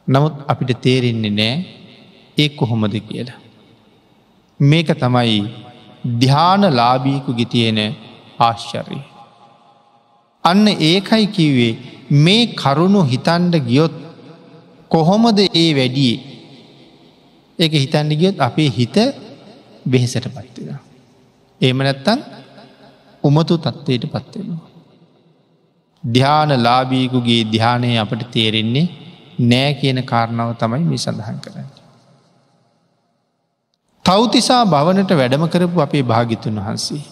[0.08, 1.54] නමුත් අපිට තේරෙන්නේ නෑ
[2.38, 3.40] ඒ කොහොමද කියලා.
[4.60, 5.40] මේක තමයි
[6.14, 7.78] ධ්‍යාන ලාබීකුගේ තියෙන
[8.38, 9.02] ආශ්චරී.
[10.44, 11.78] අන්න ඒකයි කිව්වේ
[12.18, 13.94] මේ කරුණු හිතන්ඩ ගියොත්
[14.90, 16.18] කොහොමද ඒ වැඩියේ
[17.58, 18.96] ඒක හිතන්ඩ ගියොත් අපේ හිත
[19.86, 20.78] බෙහෙසට පත්වෙන.
[21.60, 22.20] ඒම නැත්තන්
[23.26, 24.70] උමතු තත්වයට පත්වෙනවා.
[26.04, 28.86] ධ්‍යාන ලාබීකුගේ ධ්‍යානය අපට තේරෙන්නේ
[29.42, 31.68] නෑ කියන කාරණාව තමයි මේ සඳහන් කරන්න.
[34.04, 37.02] තවතිසා භවනට වැඩම කරපු අපේ භාගිතුන් වහන්සේ.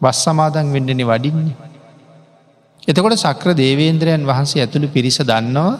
[0.00, 1.56] වස් සමාදන් වෙන්නන වඩින්නේ.
[2.88, 5.72] එතකොට සක්‍ර දේවේන්ද්‍රයන් වහන්සේ ඇතුළු පිරිස දන්නවා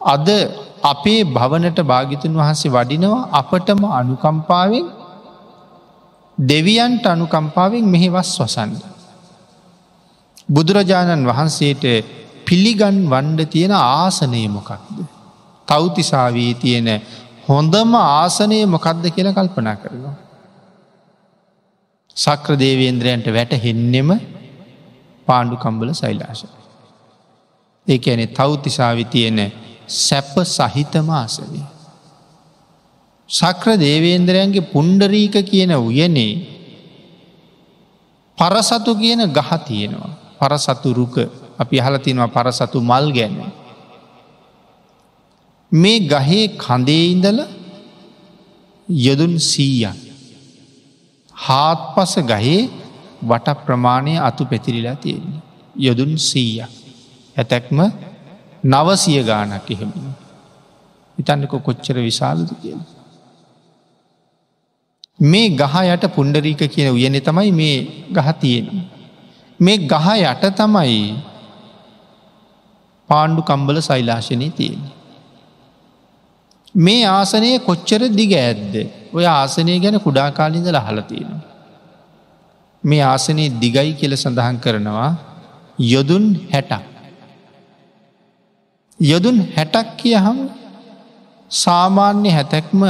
[0.00, 0.28] අද
[0.84, 4.86] අපේ භවනට භාගිතුන් වහන්සේ වඩිනවා අපටම අනුකම්පාවෙන්
[6.48, 8.82] දෙවියන්ට අනුකම්පාවෙන් මෙහි වස් වසන්ඩ.
[10.48, 11.84] බුදුරජාණන් වහන්සේට
[12.44, 14.96] පිළිගන් වන්ඩ තියෙන ආසනය මොකක්ද.
[15.68, 16.88] තෞතිසාවී තියෙන
[17.48, 20.16] හොඳම ආසනය මොකක්ද කියල කල්පනා කරනවා.
[22.16, 24.10] සක්‍ර දේවේන්ද්‍රයන්ට වැටහෙන්නෙම
[25.28, 26.44] පාණ්ඩු කම්බල සෛලාශ.
[27.86, 29.38] ඒක ඇනෙ තෞතිසාවි තියෙන
[29.98, 31.60] සැප සහිතම ආසනය.
[33.30, 36.32] සක්‍ර දේවේන්ද්‍රයන්ගේ පුන්්ඩරීක කියන උයනේ
[38.38, 40.12] පරසතු කියන ගහ තියෙනවා.
[40.38, 41.16] පරසතු රුක
[41.58, 43.36] අපි හලතිනවා පරසතු මල් ගැන.
[45.72, 47.38] මේ ගහේ කඳේ ඉඳල
[48.88, 49.96] යොදුන් සීයක්.
[51.36, 52.60] හාත් පස ගහේ
[53.22, 55.42] වට ප්‍රමාණය අතු පැතිරිලා තියෙන්නේ.
[55.76, 56.70] යොදුන් සීයක්.
[57.36, 57.78] ඇතැක්ම
[58.64, 59.92] නවසිය ගානක් එහෙම.
[61.18, 62.80] ඉතන්නක කොච්චර විශාලද කියන.
[65.20, 68.66] මේ ගහ යට පුන්ඩරීක කියන උයනෙ තමයි මේ ගහ තියෙන.
[69.60, 70.96] මේ ගහ යට තමයි
[73.08, 74.94] පාණ්ඩු කම්බල සෛලාශනය තියෙන්නේ.
[76.76, 78.74] මේ ආසනය කොච්චර දිග ඇද්ද
[79.12, 81.32] ඔය ආසනය ගැන කුඩා කාලින්ද ලහලතියෙන.
[82.84, 85.10] මේ ආසනයේ දිගයි කියල සඳහන් කරනවා
[85.78, 86.84] යොදුන් හැටක්.
[88.98, 90.38] යොදුන් හැටක් කියහම්
[91.50, 92.82] සාමාන්‍ය හැතැක්ම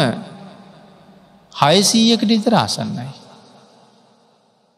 [1.61, 3.09] හයසීයකට ඉතර ආසන්නයි.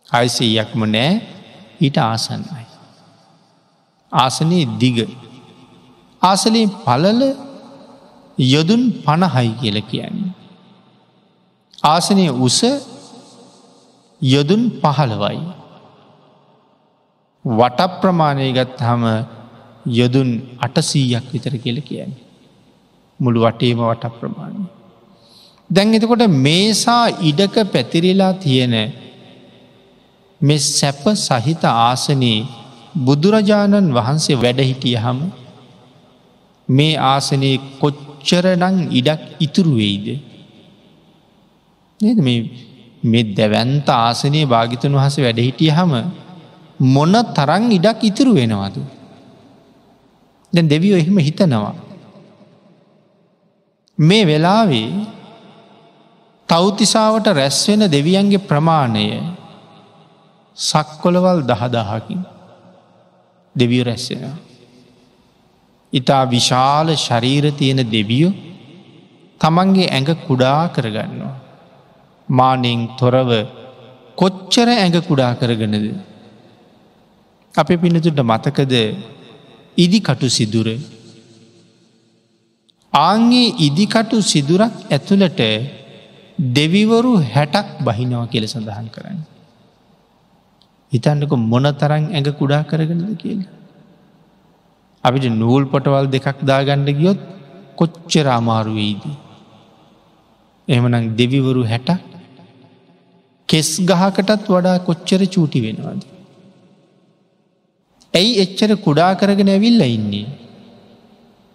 [0.09, 1.11] හයිසීයක්ම නෑ
[1.81, 2.65] ඊට ආසන්නයි.
[4.13, 4.99] ආසනයේ දිග.
[6.23, 7.21] ආසලේ පලල
[8.39, 10.33] යොදුන් පණහයි කියල කියන්නේ.
[11.85, 12.61] ආසනය උස
[14.23, 15.41] යොදුන් පහළවයි.
[17.45, 19.05] වට ප්‍රමාණය ගත් හම
[19.93, 22.23] යොදුන් අටසීයක් විතර කියල කියන්නේ.
[23.21, 24.82] මුළු වටේම වට ප්‍රමාණය.
[25.73, 28.75] දැන් එතකොට මේසා ඉඩක පැතිරිලා තියෙන
[30.41, 32.47] මෙ සැප සහිත ආසනයේ
[32.97, 35.21] බුදුරජාණන් වහන්සේ වැඩහිටිය හම
[36.69, 40.07] මේ ආසනයේ කොච්චරනං ඉඩක් ඉතුරු වෙයිද.
[42.01, 42.19] නද
[43.03, 45.93] මේ දැවන්ත ආසනයේ භාගිතන් වහස වැඩහිටිය හම
[46.89, 48.77] මොන තරං ඉඩක් ඉතුරු වෙනවාද.
[50.53, 51.75] දැ දෙවියෝ එහෙම හිතනවා.
[53.99, 54.89] මේ වෙලාවේ
[56.53, 59.07] තෞතිසාවට රැස්වෙන දෙවියන්ගේ ප්‍රමාණය
[60.57, 62.21] සක්කොලවල් දහදාහකින්
[63.55, 64.25] දෙවිය රැස්සෙන.
[65.93, 68.33] ඉතා විශාල ශරීර තියෙන දෙවියෝ
[69.41, 71.35] තමන්ගේ ඇඟ කුඩා කරගන්නවා.
[72.29, 73.31] මානෙන් තොරව
[74.19, 75.87] කොච්චර ඇඟ කුඩා කරගනද.
[77.55, 78.75] අප පිනතුට මතකද
[79.77, 80.69] ඉදිකටු සිදුර.
[82.93, 85.41] ආංගේ ඉදිකටු සිදුරක් ඇතුළට
[86.43, 89.19] දෙවිවරු හැටක් බහිනව කියල සඳහන් කරන්න.
[90.93, 93.51] හිතන්නක මොන තරන් ඇඟ කුඩා කරගෙනද කියලා.
[95.05, 97.21] අපිට නූල් පොටවල් දෙකක් දාගණ්ඩ ගියොත්
[97.77, 99.17] කොච්චර අමාරුවේදී.
[100.69, 101.89] එහමනම් දෙවිවරු හැට
[103.49, 106.03] කෙස් ගහකටත් වඩා කොච්චර චූටි වෙනවාද.
[108.15, 110.27] ඇයි එච්චර කුඩා කරගෙන ඇවිල්ල ඉන්නේ.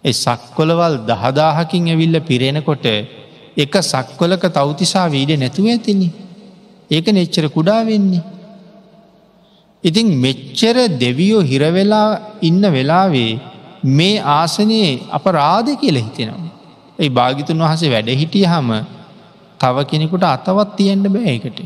[0.03, 2.85] එ සක්කොලවල් දහදාහකින් ඇවිල්ල පිරෙනකොට
[3.57, 6.09] එක සක්කොලක තෞතිසා වීඩ නැතුව ඇතිනි.
[6.91, 8.23] ඒක නෙච්චර කුඩා වෙන්නේ.
[9.83, 12.09] ඉතින් මෙච්චර දෙවියෝ හිරවෙලා
[12.41, 13.31] ඉන්න වෙලාවේ
[13.83, 16.51] මේ ආසනයේ අප රාධ කියල හිතෙනවා.
[16.99, 18.69] ඒ භාගිතුන් වහසේ වැඩ හිටිය හම
[19.59, 21.59] තව කෙනෙකුට අතවත් තියෙන්ට බෑකට.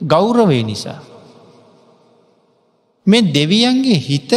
[0.00, 1.00] ගෞරවේ නිසා.
[3.06, 4.32] මේ දෙවියන්ගේ හිත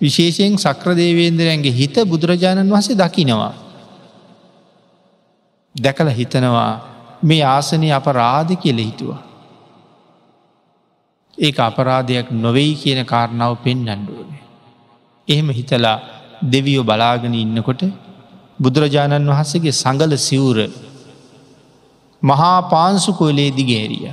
[0.00, 3.65] විශේෂයෙන් සක්‍රදේවේන්දරයන්ගේ හිත බුදුරජාණන් වහසේ දකිනවා.
[5.76, 6.72] දැකල හිතනවා
[7.22, 9.22] මේ ආසනය අප රාධ කියල හිතුවා.
[11.38, 14.42] ඒ අපරාධයක් නොවෙයි කියන කාරණාව පෙන්නන්ඩුවනේ.
[15.28, 15.98] එහෙම හිතලා
[16.42, 17.82] දෙවියෝ බලාගෙන ඉන්නකොට
[18.60, 20.58] බුදුරජාණන් වහන්සේගේ සඟල සිවුර
[22.22, 24.06] මහා පාන්සුකොලේ දිගේරිය.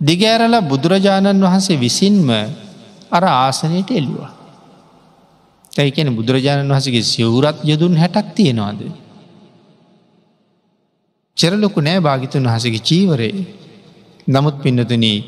[0.00, 2.28] දිගෑරල බුදුරජාණන් වහන්සේ විසින්ම
[3.10, 4.32] අර ආසනයට එල්ලවා.
[5.72, 9.03] ඇයිකැන බුදුරජාණන් වහසගේ සිවුරත් යදුන් හැටක් තියෙනවාද.
[11.36, 13.32] චෙරලොකු නෑ භාගිතුන් වහසගේ චීවරේ
[14.28, 15.18] නමුත් පින්නතුනී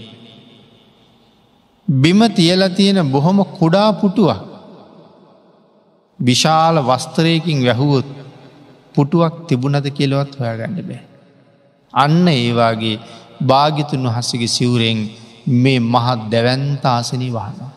[1.89, 4.41] බිම තියලා තියෙන බොහොම කුඩා පුටුවක්
[6.19, 8.09] විශාල වස්තරයකින් වැැහුවොත්
[8.95, 11.03] පුටුවක් තිබුණද කියලවත් හොයාගන්න බෑ.
[11.95, 12.97] අන්න ඒවාගේ
[13.43, 15.01] භාගිතුන් වහස්සගේ සිවුරෙන්
[15.55, 17.73] මේ මහත් දැවන්තාසනී වහනවා.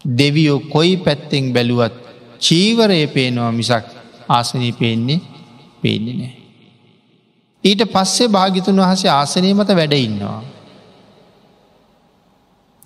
[0.00, 1.96] දෙවියෝ කොයි පැත්තෙන් බැලුවත්
[2.40, 3.86] චීවරය පේනවා මිසක්
[4.28, 5.20] ආසනී පේන්නේ
[5.82, 6.41] පේන්නේ නෑ.
[7.64, 10.40] ඊට පස්සේ භාගිතුන් වහසේ ආසනය මත වැඩ ඉන්නවා.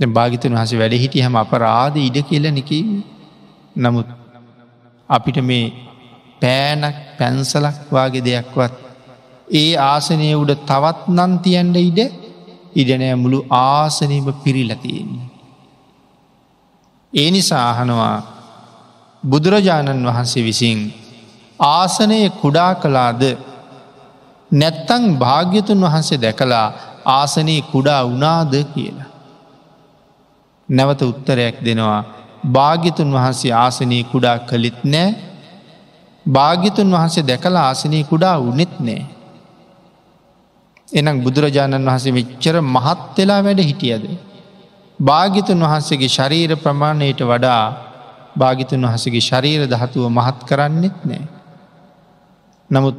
[0.00, 2.80] භාගිතන් වහස වැඩ හිටිය හම අපරාධ ඉඩ කියල නිකි
[3.76, 4.08] නමුත්
[5.10, 5.72] අපිට මේ
[6.42, 8.74] පෑනක් පැන්සලක් වගේ දෙයක්වත්
[9.54, 12.00] ඒ ආසනය උඩ තවත් නන් තියන්ට ඉඩ
[12.74, 15.26] ඉඩනෑ මුළු ආසනීම පිරිලතියෙන්නේ.
[17.12, 18.16] ඒ නිසා අහනවා
[19.22, 20.80] බුදුරජාණන් වහන්සේ විසින්
[21.60, 23.22] ආසනය කුඩා කලාද
[24.50, 26.66] නැත්තං භාග්‍යතුන් වහන්සේ දැකලා
[27.12, 29.10] ආසනයේ කුඩා වනාද කියලා.
[30.68, 32.02] නැවත උත්තරයක් දෙනවා
[32.46, 35.14] භාගිතුන් වහන්සේ ආසනී කුඩා කළිත් නෑ
[36.26, 39.02] භාගිතුන් වහන්සේ දැකලා ආසනී කුඩා උනෙත් නෑ.
[40.88, 44.04] එනම් බුදුරජාණන් වහසේ වෙච්චර මහත් වෙලා වැඩ හිටියද.
[44.98, 47.64] භාගිතුන් වහන්සේගේ ශරීර ප්‍රමාණයට වඩා
[48.38, 51.24] භාගිතුන් වහසගේ ශරීර දහතුව මහත් කරන්නෙත් නෑ.
[52.70, 52.96] නමුත්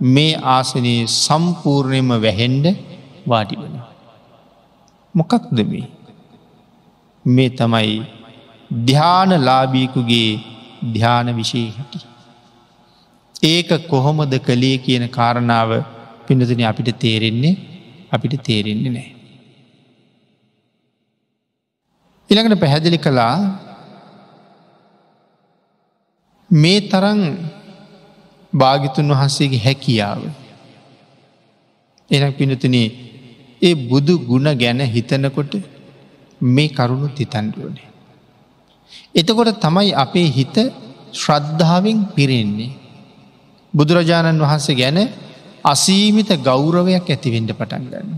[0.00, 2.66] මේ ආසනයේ සම්පූර්ණයම වැහෙන්ඩ
[3.26, 3.76] වාඩි වන.
[5.14, 5.86] මොකක්ද මේ.
[7.24, 7.96] මේ තමයි
[8.84, 10.30] ධ්‍යාන ලාබීකුගේ
[10.92, 11.98] ධ්‍යාන විශේ හිටි.
[13.44, 15.70] ඒක කොහොමද කළේ කියන කාරණාව
[16.26, 17.54] පිඳතින අපිට තේරෙන්නේ
[18.12, 19.10] අපිට තේරෙන්නේ නෑ.
[22.30, 23.36] ඉළඟට පැහැදිලි කළා
[26.50, 27.20] මේ තරන්
[28.56, 30.20] භාගිතුන් වහන්සේගේ හැකියාව.
[32.10, 32.88] එන පිනතුනේ
[33.62, 35.52] ඒ බුදු ගුණ ගැන හිතනකොට
[36.40, 37.88] මේ කරුණු තිතන්ඩුවනේ.
[39.14, 40.56] එතකොට තමයි අපේ හිත
[41.14, 42.72] ශ්‍රද්ධාවෙන් පිරෙන්නේ.
[43.74, 44.98] බුදුරජාණන් වහන්සේ ගැන
[45.64, 48.10] අසීමිත ගෞරවයක් ඇතිවෙන්ඩ පටන් ගන්න.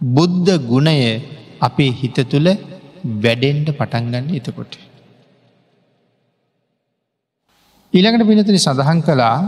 [0.00, 0.96] බුද්ධ ගුණය
[1.60, 2.48] අපේ හිත තුළ
[3.16, 4.74] වැඩෙන්ඩ පටන්ගන්න එතකොට.
[7.94, 9.38] ඊළඟට පිනතින සඳහන් කළා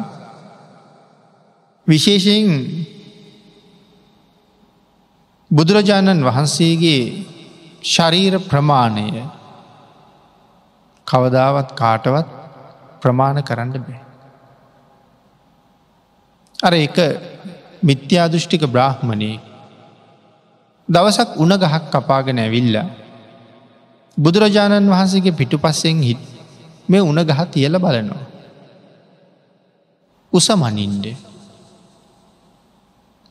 [1.87, 2.51] විශේෂයෙන්
[5.51, 7.01] බුදුරජාණන් වහන්සේගේ
[7.85, 9.25] ශරීර ප්‍රමාණය
[11.07, 12.29] කවදාවත් කාටවත්
[13.03, 14.01] ප්‍රමාණ කරන්න බෑ.
[16.59, 16.97] අර එක
[17.83, 19.43] මිත්‍යාදෘෂ්ටික බ්‍රාහ්මණයේ
[20.89, 22.79] දවසක් උන ගහක් කපාගෙන ඇවිල්ල
[24.17, 26.23] බුදුරජාණන් වහන්සේගේ පිටු පස්සෙන් හිත්
[26.89, 28.36] මේ උන ගහ තියල බලනවා.
[30.37, 31.07] උසමනින්ඩ.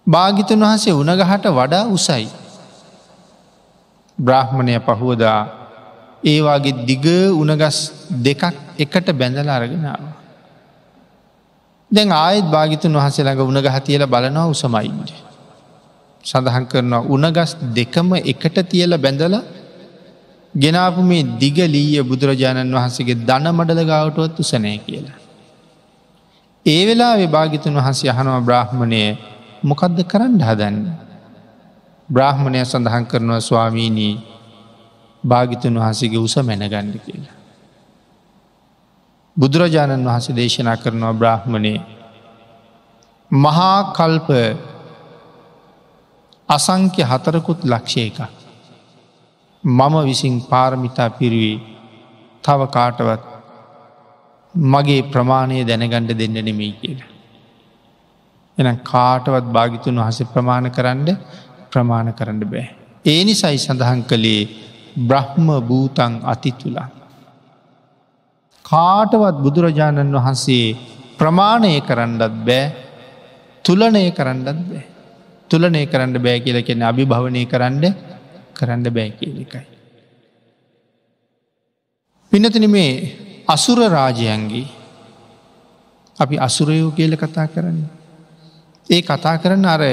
[0.07, 2.27] භාගිතුන් වහසේ උනගහට වඩා උසයි.
[4.17, 5.39] බ්‍රහ්මණය පහුවදා
[6.23, 7.77] ඒවාගේ දිග උනගස්
[8.19, 8.43] දෙකක්
[8.77, 10.03] එකට බැඳල අරගෙනාව.
[11.91, 15.11] දැන් ආයත් භාගිතුන් වහසේ ළඟ උනගහ තියල බලනවා උසමයින්ට.
[16.23, 19.35] සඳහන් කරනවා උනගස් දෙකම එකට තියල බැඳල
[20.53, 25.24] ගෙනාපු මේ දිග ලීය බුදුරජාණන් වහන්සේගේ දන මඩල ගාවටුවත් උසනය කියලා.
[26.65, 29.01] ඒ වෙලා විභාගිතුන් වහන්සේ අහනවා බ්‍රහ්මණය
[29.63, 30.77] මොකදද කරන්න හදන්න.
[32.09, 34.13] බ්‍රහ්මණය සඳහන් කරනවා ස්වාමීණී
[35.23, 37.35] භාගිතුන් වහසගේ උස මැනගණ්ඩ කියලා.
[39.37, 41.73] බුදුරජාණන් වහස දේශනා කරනවා බ්‍රහ්මණය
[43.31, 44.29] මහා කල්ප
[46.49, 48.19] අසංක්‍ය හතරකුත් ලක්ෂය එක.
[49.63, 51.63] මම විසින් පාරමිතා පිරුවේ
[52.43, 53.34] තව කාටවත්
[54.55, 57.11] මගේ ප්‍රමාණය දැනගණ්ඩ දෙන්න නෙමෙයි කියලා.
[58.57, 61.09] එන කාටවත් භාගිතුන් වහස ප්‍රමාණ කරන්න
[61.71, 62.67] ප්‍රමාණ කරන්න බෑ.
[63.05, 64.49] ඒ නිසයි සඳහන් කළේ
[65.01, 66.89] බ්‍රහ්ම භූතන් අති තුළා.
[68.65, 70.75] කාටවත් බුදුරජාණන් වහන්සේ
[71.19, 72.63] ප්‍රමාණය කරන්නත් බෑ
[73.65, 74.83] තුලනය කරන්නත් බෑ.
[75.49, 77.83] තුලනය කරන්න බෑ කියල කෙන අභිභවනය කරන්න
[78.53, 79.65] කරන්න බෑ කියල එකයි.
[82.31, 84.67] පිනතින මේ අසුර රාජයන්ගේ
[86.17, 87.89] අපි අසුරයෝ කියල කතා කරන්නේ.
[88.89, 89.83] ඒ කතා කරන්න අර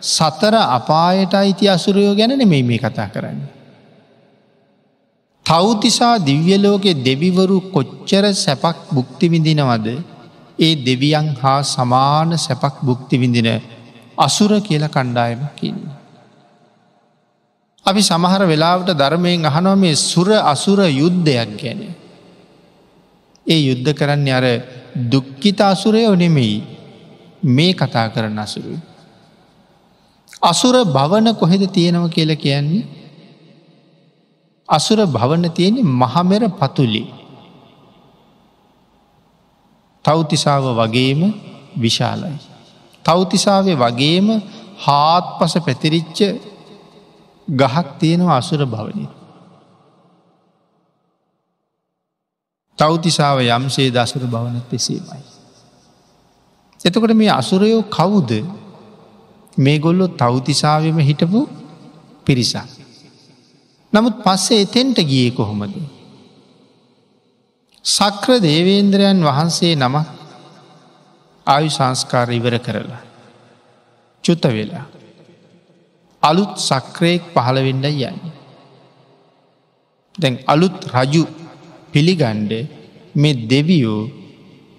[0.00, 3.50] සතර අපායට අයිති අසුරයෝ ගැන නෙමෙයි මේ කතා කරන්නේ.
[5.46, 9.86] තවතිසා දිව්‍යලෝකෙ දෙවිවරු කොච්චර සැපක් බුක්තිවිඳිනවද
[10.58, 13.48] ඒ දෙවියන් හා සමාන සැපක් බුක්තිවිඳින
[14.18, 15.78] අසුර කියල කණ්ඩායමකින්න.
[17.86, 21.80] අපි සමහර වෙලාවට ධර්මයෙන් අහනො මේ සුර අසුර යුද්ධයක් ගැන.
[23.46, 24.46] ඒ යුද්ධ කරන්න අර
[25.06, 26.56] දුක්කිත අසුරයෝ නෙමෙයි
[27.48, 28.78] මේ කතා කරන අසුරුයි.
[30.42, 32.84] අසුර භවන කොහෙද තියෙනව කියල කියන්නේ
[34.68, 37.04] අසුර භවන තියෙන මහමෙර පතුලි.
[40.04, 41.20] තෞතිසාව වගේම
[41.76, 42.38] විශාලයි.
[43.04, 44.28] තෞතිසාවේ වගේම
[44.78, 46.18] හාත් පස පැතිරිච්ච
[47.48, 49.06] ගහක් තියෙනවා අසුර භවනය.
[52.78, 55.22] තෞතිසාව යම්සේ දසුර භවනත් එසේමයි.
[56.80, 58.30] එතකොට මේ අසුරයෝ කවුද
[59.58, 61.40] මේ ගොල්ලො තෞතිසාවම හිටපු
[62.26, 62.68] පිරිසක්.
[63.92, 65.74] නමුත් පස්සේ එතෙන්ට ගිය කොහොමද.
[67.84, 69.96] සක්‍ර දේවේන්ද්‍රයන් වහන්සේ නම
[71.46, 73.02] ආයු සංස්කාර ඉවර කරලා.
[74.24, 74.86] චුත වෙලා.
[76.22, 78.20] අලුත් සක්‍රයෙක් පහළවෙඩ යන්න.
[80.18, 81.24] දැන් අලුත් රජු
[81.96, 82.52] පිළිගණ්ඩ
[83.14, 84.00] මේ දෙවියෝ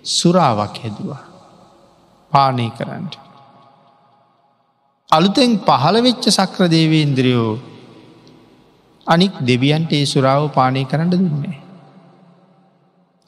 [0.07, 1.23] සුරාවක් හැදවා.
[2.31, 3.15] පානය කරන්නට.
[5.09, 7.51] අලුතෙන් පහළවෙච්ච සක්‍ර දේවේන්ද්‍රයෝ
[9.07, 11.57] අනික් දෙවියන්ට ඒ සුරාව පානය කරන්න දුන්නේ.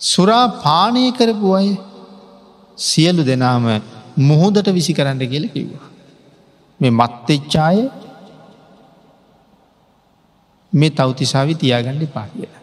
[0.01, 1.69] සුරා පානය කරපු අය
[2.77, 3.65] සියලු දෙනාම
[4.19, 5.89] මුහුදට විසි කරන්න කියල කිව්වා.
[6.79, 7.79] මේ මත්තෙච්චාය
[10.73, 12.58] මේ තවතිසාවි තියාගණ්ඩ පා කියලා.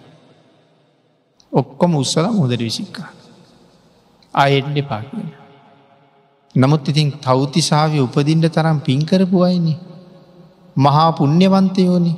[1.56, 3.10] ඔක්කොම උත්සල මුහදට විසික්කා.
[4.34, 5.42] අයෙන්ඩ පා කියලා.
[6.54, 9.74] නමුත් ඉතින් තෞතිසාාව උපදින්ට තරම් පින්කරපු අයිනි.
[10.76, 12.12] මහා පුුණ්්‍යවන්තයෝනි.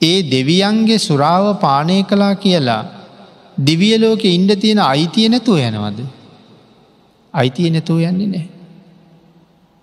[0.00, 2.82] ඒ දෙවියන්ගේ සුරාව පානය කලා කියලා
[3.58, 6.00] දිවියලෝක ඉන්ඩ තියෙන අයිතිය නැතුව යනවද.
[7.34, 8.46] අයිතිය නැතුව යන්නේ නෑ.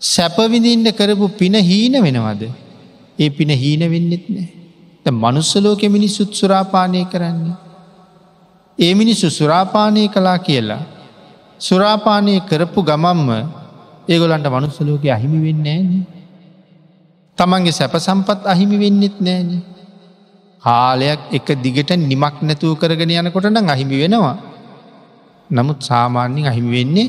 [0.01, 2.43] සැපවිඳින්ට කරපු පින හීන වෙනවද.
[3.19, 4.49] ඒ පින හීන වෙන්නෙත් නෑ.
[5.15, 7.70] මනුස්සලෝක මිනිස්සුත් සුරාපානය කරන්නේ.
[8.79, 10.83] ඒ මිනිස්සු සුරාපානය කලා කියලා
[11.59, 13.29] සුරාපානය කරපු ගමම්ම
[14.09, 15.89] ඒගොලන්ට මනුස්සලෝක අහිමි වෙන්න ෑන.
[17.37, 19.49] තමන්ගේ සැප සම්පත් අහිමි වෙන්නෙත් නෑන.
[20.63, 24.37] කාලයක් එක දිගට නිමක් නැතුව කරගෙන යනකොට නම් අහිමි වෙනවා.
[25.49, 27.07] නමුත් සාමාන්‍යින් අහිමි වෙන්නේ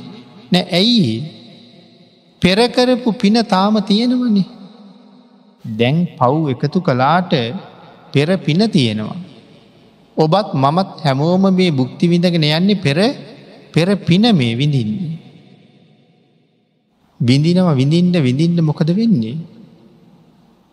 [0.53, 1.13] නෑ ඇයි
[2.43, 4.49] පෙරකරපු පින තාම තියෙනවනේ.
[5.65, 7.33] දැන් පව් එකතු කලාට
[8.13, 9.32] පෙර පින තියෙනවා.
[10.17, 12.99] ඔබත් මමත් හැමෝම මේ බුක්තිවිඳගෙන යන්නේ පෙර
[13.73, 15.19] පෙර පින මේ විඳින්නේ.
[17.21, 19.37] බිඳිනව විඳින්ට විඳින්ට මොකද වෙන්නේ.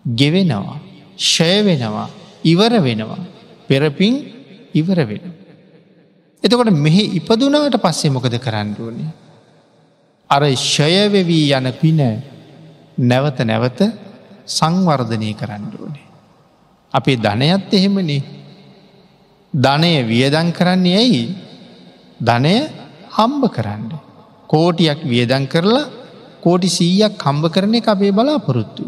[0.05, 0.79] ගෙවෙනවා
[1.17, 2.09] ෂය වෙනවා
[2.43, 3.19] ඉවර වෙනවා
[3.67, 4.13] පෙරපින්
[4.73, 5.23] ඉවර වෙන.
[6.43, 9.11] එතකොට මෙහි ඉපදුනාට පස්සේ මොකද කරන්නඩුවනේ.
[10.29, 11.99] අර ෂයවෙවී යන පින
[12.99, 13.79] නැවත නැවත
[14.47, 16.07] සංවර්ධනය කරන්නඩුවනේ.
[16.93, 18.38] අපේ ධනයත් එහෙමනේ
[19.53, 21.23] ධනය වියදන් කරන්නේ ඇයි
[22.21, 22.55] ධනය
[23.09, 23.89] හම්බ කරන්න.
[24.49, 25.89] කෝටියක් වියදන් කරලා
[26.41, 28.85] කෝටි සීයක් කම්භ කරන එක අපේ බලාපොරොත්තු.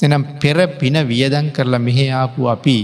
[0.00, 2.78] එනම් පෙර පින වියදන් කරලා මෙහෙ ආපු අපි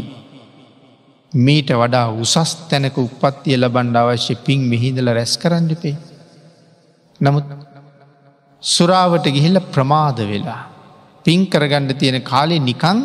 [1.33, 5.97] මීට වඩා උසස් තැනක උපත්තිය ලබන්ඩ අවශ්‍ය පින් මිහිදල රැස් කරන්නපේ.
[7.21, 7.47] නමුත්
[8.63, 10.63] සුරාවට ගිහිල්ල ප්‍රමාද වෙලා.
[11.25, 12.99] පින් කරගණ්ඩ තියෙන කාලේ නිකං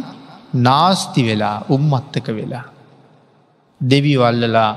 [0.67, 2.65] නාස්ති වෙලා උම්මත්තක වෙලා.
[3.81, 4.71] දෙවිවල්ලලා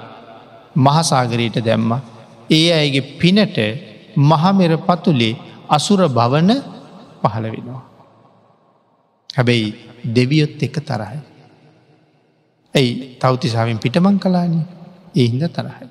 [0.77, 1.91] මහසාගරයට දැම්ම
[2.51, 3.57] ඒ අයගේ පිනට
[4.17, 5.39] මහමෙර පතුලේ
[5.69, 6.51] අසුර භවන
[7.23, 7.83] පහළ වෙනවා.
[9.31, 9.69] හැබැයි
[10.07, 11.21] දෙවියොත් එක තරහයි.
[12.75, 14.55] ඇයි තවතිසාාවෙන් පිටමං කලාන
[15.15, 15.87] එහින්ද තරහයි.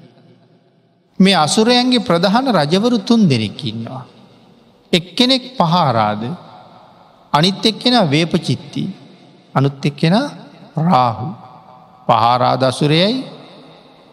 [1.20, 4.06] මේ අසුරයන්ගේ ප්‍රධාන රජවරු තුන් දෙනෙක්කින්නවා.
[4.94, 6.24] එක්කෙනෙක් පහාරාද
[7.34, 8.84] අනිත් එක්කෙන වේපචිත්ති
[9.56, 10.16] අනුත් එක්කෙන
[10.78, 11.28] රාහු
[12.08, 13.24] පහාරාද අසුරයයි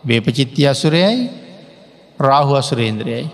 [0.05, 1.31] වේපචිත්ති අසුරයයි
[2.21, 3.27] රාහු අසුරේන්ද්‍රයයි.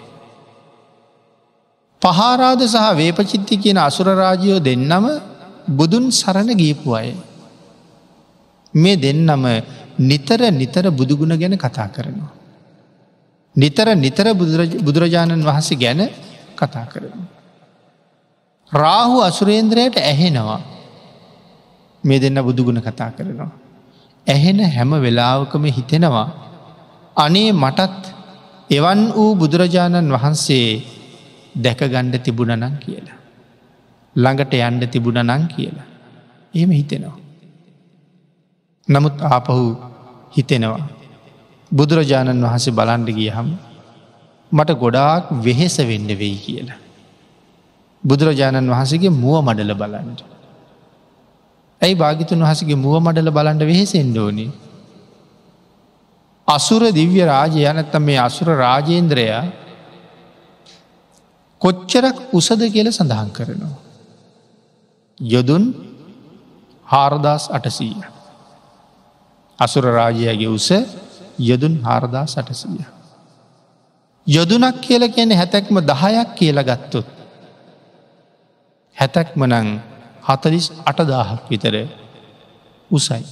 [2.02, 5.06] පහාරාද සහ වේපචිත්ති කියන අසුරරාජයෝ දෙන්නම
[5.68, 7.14] බුදුන් සරණ ගීපු අය.
[8.74, 9.44] මේ දෙන්නම
[10.00, 12.32] නිතර නිතර බුදුගුණ ගැන කතා කරනවා.
[13.56, 14.26] නිතර නිතර
[14.78, 16.00] බුදුරජාණන් වහන්සේ ගැන
[16.54, 17.28] කතා කරනවා.
[18.72, 20.60] රාහු අසුරේන්ද්‍රයට ඇහෙනවා
[22.04, 23.63] මේ දෙන්න බුදුගුණ කතා කරනවා.
[24.26, 26.28] ඇහෙන හැම වෙලාවකම හිතෙනවා
[27.16, 28.02] අනේ මටත්
[28.70, 30.68] එවන් වූ බුදුරජාණන් වහන්සේ
[31.56, 33.18] දැකගණ්ඩ තිබුණනං කියලා.
[34.16, 35.86] ළඟට යන්ඩ තිබුණනං කියලා.
[36.54, 37.18] එහෙම හිතෙනවා.
[38.88, 39.76] නමුත් ආපහු
[40.32, 40.88] හිතෙනවා.
[41.70, 43.48] බුදුරජාණන් වහන්සේ බලන්ඩ ගියහම්
[44.52, 46.78] මට ගොඩාක් වෙහෙස වෙන්න වෙයි කියලා.
[48.02, 50.33] බුදුරජාණන් වහසගේ මුව මඩල බලන්ට.
[51.84, 54.46] ඇයි භාගිතුන් වහසගේ මුව මඩල බලන්ට වෙහෙසෙන්ඩෝනි.
[56.48, 59.44] අසුර දිව්‍ය රාජය යනත්තම් මේ අසුර රාජේන්ද්‍රයා
[61.60, 63.76] කොච්චරක් උසද කියල සඳහන් කරනවා.
[65.20, 65.64] යොදුන්
[66.86, 68.04] හාරදාස් අටසීය.
[69.58, 70.68] අසුර රාජයගේ උස
[71.40, 72.84] යොදුන් හාරදා සටසීය.
[74.26, 77.06] යොදුනක් කියල කියන හැතැක්ම දහයක් කියල ගත්තොත්.
[78.96, 79.68] හැතැක්ම නං
[80.24, 81.74] හතලිස් අටදාහක් විතර
[82.90, 83.24] උසයි.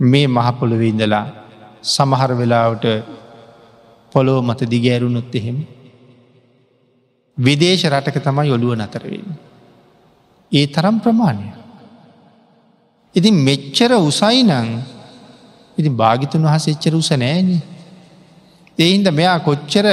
[0.00, 1.26] මේ මහපොළොවෙඉඳලා
[1.84, 2.84] සමහර වෙලාවට
[4.12, 5.58] පොලෝ මත දිගෑරුණුත් එහෙම.
[7.38, 9.30] විදේශ රටක තමයි ඔළුව නතරවෙන්න.
[10.52, 11.48] ඒ තරම් ප්‍රමාණය.
[13.14, 14.68] ඉතින් මෙච්චර උසයි නං
[15.78, 17.48] ඉති භාගිතුන් වහස එච්චර උස නෑන.
[18.78, 19.86] එයින්ද මෙයා කොච්චර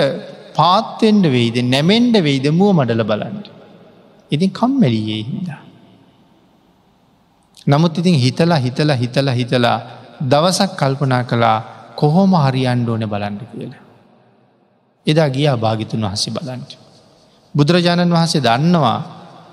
[0.56, 3.48] පාත්තෙන්ඩ වෙයිද නැමෙන්ඩ වෙයිද මුව මඩල බලන්ට.
[4.32, 5.62] ඉතින් කම්මැලියේ හින්දා.
[7.68, 9.78] නමුත් ඉතින් හිතලා හිතලා හිතලා හිතලා
[10.22, 11.58] දවසක් කල්පනා කළා
[11.96, 13.84] කොහොම හරියන්්ඩ ඕන බලන්ඩ කියලා.
[15.08, 16.72] එදා ගියා භාගිතුන් වහස බලන්ට.
[17.56, 19.00] බුදුරජාණන් වහන්සේ දන්නවා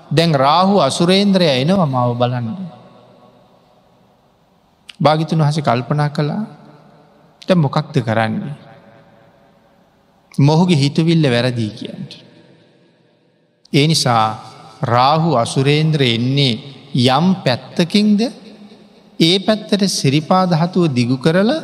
[0.09, 2.47] දැන් රාහු අසුරේන්ද්‍රය එනවා මාව බලන්න.
[4.99, 6.43] භාගිතුන් වහස කල්පනා කළා
[7.41, 8.55] ට මොකක්ද කරන්නේ.
[10.37, 12.11] මොහුගේ හිතුවිල්ල වැරදිී කියන්ට.
[13.73, 14.48] ඒ නිසා
[14.81, 16.53] රාහු අසුරේන්ද්‍ර එන්නේ
[17.07, 18.21] යම් පැත්තකින්ද
[19.19, 21.61] ඒ පැත්තට සිරිපාදහතුව දිගු කරලා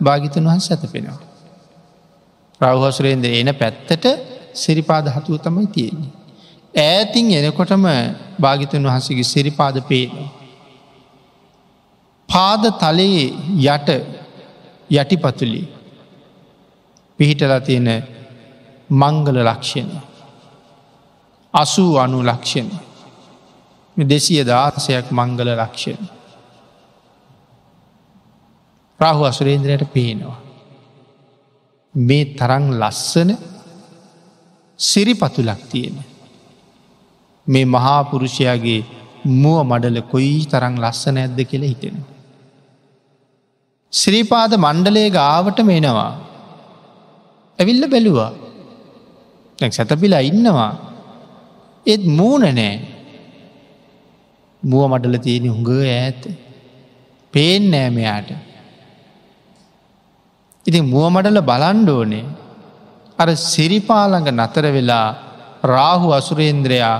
[0.00, 1.18] භාගිතන් වහන් සැතපෙනවා.
[2.60, 4.04] රවහසුරේන්ද්‍ර එන පැත්තට
[4.54, 6.12] සිරිපාදහතුව තමයි තියෙන්නේ.
[6.74, 7.84] ඈතින් එනකොටම
[8.40, 10.28] භාගිතන් වහන්සගේ සිරිපාද පේනවා.
[12.28, 13.26] පාද තලයේ
[13.66, 13.88] යට
[14.90, 15.62] යටිපතුලි
[17.18, 17.88] පිහිටලා තියෙන
[18.90, 20.07] මංගල ලක්ෂණ.
[21.62, 22.68] අසූ අනු ලක්ෂණ.
[23.96, 26.02] දෙසිය දාසයක් මංගල ලක්ෂණ.
[29.00, 30.38] රාහු අසුරේන්ද්‍රයට පේනවා.
[31.94, 33.30] මේ තරං ලස්සන
[34.78, 35.96] සිරිපතුලක් තියෙන.
[37.46, 38.80] මේ මහාපුරුෂයාගේ
[39.24, 42.08] මුව මඩල කොයි තරං ලස්සන ඇද්ද කියල හිතෙනවා.
[43.92, 46.12] ශ්‍රීපාද මණ්ඩලේ ගාවට මේනවා.
[47.58, 48.32] ඇවිල්ල බැලුවා.
[49.58, 50.87] සැතපිලා ඉන්නවා.
[51.88, 52.76] ඒත් මූුණ නෑ
[54.62, 56.22] මුව මඩල තියෙන හුඟ ඇත.
[57.34, 58.30] පේෙන් නෑමයාට.
[60.66, 62.26] ඉතින් මුව මඩල බලන්්ඩෝනේ
[63.18, 65.06] අර සිරිපාළඟ නතර වෙලා
[65.64, 66.96] රාහු අසුරේන්ද්‍රයා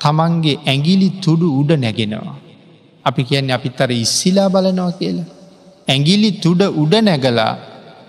[0.00, 2.36] තමන්ගේ ඇගිලි තුඩු උඩ නැගෙනවා.
[3.04, 5.28] අපි කියන්නේ අපිත් අර ඉස්සිලා බලනවා කියලා.
[5.88, 7.52] ඇගිලි තුඩ උඩ නැගලා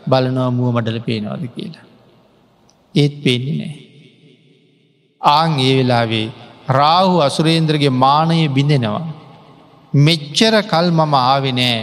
[0.08, 1.86] බලනවා මුව මඩල පේනවාද කියලා.
[2.96, 3.76] ඒත් පේන්නේ නෑ.
[5.26, 6.28] ආං ඒ වෙලාවේ
[6.70, 9.06] රාහු අසුරේන්ද්‍රගේ මානය බිඳෙනවා.
[9.94, 11.80] මෙච්චර කල් මම ආවෙ නෑ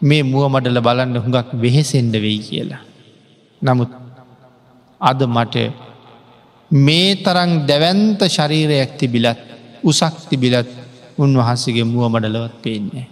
[0.00, 2.82] මේ මුව මඩල බලන්න හුඟක් වෙහෙසෙන්ඩ වෙයි කියලා.
[3.62, 3.90] නමුත්
[5.00, 5.56] අද මට
[6.70, 9.40] මේ තරං දැවන්ත ශරීරයක් තිබිලත්
[9.84, 10.70] උසක් තිබිලත්
[11.18, 13.06] උන්වහන්සේගේ මුව මඩලවත් පේන්නේ.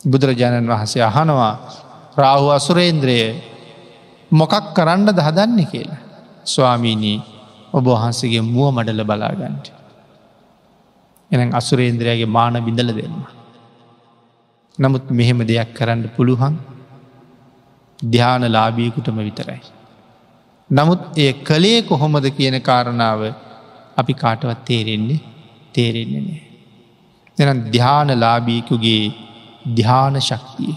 [0.00, 1.54] බුදුරජාණන් වහන්සේ අහනවා
[2.16, 3.18] රාහු අසුරේන්ද්‍රය
[4.30, 6.00] මොකක් කරන්න දහදන්න කියලා.
[6.44, 7.39] ස්වාමීනී
[7.72, 9.66] ඔබ වහන්සේගේ මුව මඩල බලාගන්ට.
[11.30, 13.16] එන අසුරේන්ද්‍රයාගේ මාන බිඳල දෙන්න.
[14.78, 16.54] නමුත් මෙහෙම දෙයක් කරන්න පුළුවන්
[17.98, 19.60] ධ්‍යාන ලාබියකුටම විතරයි.
[20.70, 23.20] නමුත් එය කළේ කොහොමද කියන කාරණාව
[23.96, 25.20] අපි කාටවත් තේරෙන්නේ
[25.74, 26.42] තේරෙන්නේ නෑ.
[27.38, 29.04] එනම් ධ්‍යාන ලාබීකුගේ
[29.74, 30.74] ධ්‍යාන ශක්තිය.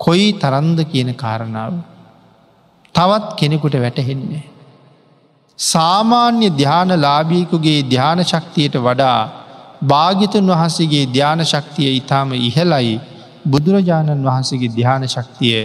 [0.00, 1.74] කොයි තරන්ද කියන කාරණාව
[2.94, 4.44] තවත් කෙනෙකුට වැටහෙන්නේ.
[5.58, 9.20] සාමාන්‍ය ධ්‍යාන ලාබීකුගේ ධ්‍යාන ශක්තියට වඩා
[9.82, 13.00] භාගිතුන් වහන්සේගේ ධ්‍යාන ශක්තිය ඉතාම ඉහලයි
[13.46, 15.58] බුදුරජාණන් වහන්සේගේ ධ්‍යාන ශක්තිය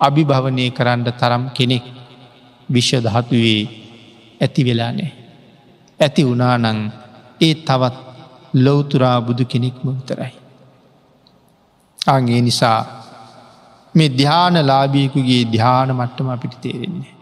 [0.00, 1.84] අභිභවනය කරන්න තරම් කෙනෙක්
[2.68, 3.62] විශ්ව ධාතුවේ
[4.40, 5.10] ඇති වෙලා නෑ.
[6.00, 6.78] ඇති වනානං
[7.40, 7.96] ඒ තවත්
[8.56, 10.32] ලොවතුරා බුදු කෙනෙක්ම විතරයි.
[11.98, 12.80] අගේ නිසා
[13.94, 17.15] මේ ධ්‍යාන ලාබියකුගේ ධ්‍යාන මට්ටම අපිට තේරෙන්නේ.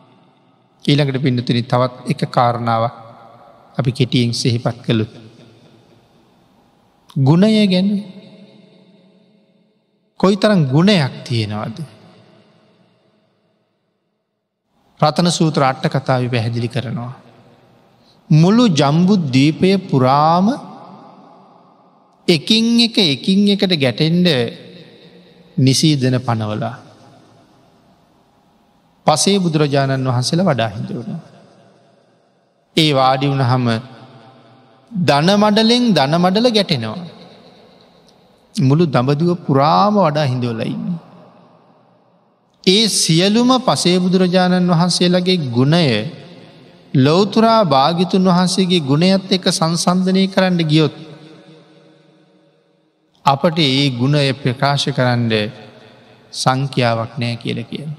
[0.84, 2.84] ඊළඟට පිඩතුනි තවත් එක කාරණාව
[3.78, 5.06] අපි කෙටියෙන් සෙහිපත් කළු.
[7.16, 7.88] ගුණය ගැන
[10.20, 11.78] කොයි තරම් ගුණයක් තියෙනවද.
[15.00, 17.12] රතන සූත්‍ර අට්ට කතාව පැහැදිලි කරනවා.
[18.30, 20.46] මුළු ජම්බුද්ධීපය පුරාම
[22.28, 24.28] එකින් එක එකින් එකට ගැටෙන්ඩ
[25.56, 26.83] නිසීදන පනවලා.
[29.06, 31.10] පසේ බුදුරජාණන් වහන්සේල වඩා හිදුවන.
[32.76, 33.66] ඒ වාඩි වුණ හම
[34.92, 37.00] දනමඩලෙන් දනමඩල ගැටෙනවා.
[38.54, 40.84] මුළු දඹදුව පුරාම වඩා හිඳවලයින්න.
[42.64, 45.88] ඒ සියලුම පසේ බුදුරජාණන් වහන්සේලගේ ගුණය
[46.96, 50.94] ලොවතුරා භාගිතුන් වහන්සේගේ ගුණයත් එක සංසන්ධනය කරන්න ගියොත්.
[53.26, 55.32] අපට ඒ ගුණය ප්‍රකාශ කරන්න
[56.32, 57.90] සංඛ්‍යාවක් නෑ කියල කියන.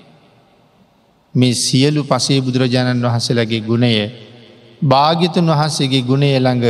[1.35, 3.91] මේ සියලු පසේ බුදුරජාණන් වහන්සේලගේ ගුණය
[4.83, 6.65] භාගිතුන් වහන්සේගේ ගුණය ළඟ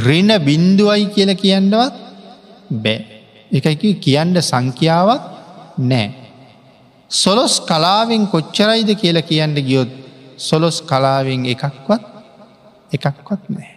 [0.00, 1.94] රින බින්දුවයි කියල කියන්නවත්
[2.76, 2.98] බෑ.
[3.52, 5.22] එකකි කියන්න සංඛ්‍යාවක්
[5.80, 6.06] නෑ.
[7.10, 9.90] සොලොස් කලාවෙන් කොච්චරයිද කියලා කියන්න ගියොත්
[10.38, 12.02] සොලොස් කලාවෙන් එකක්වත්
[12.92, 13.70] එකක්වත් නෑ.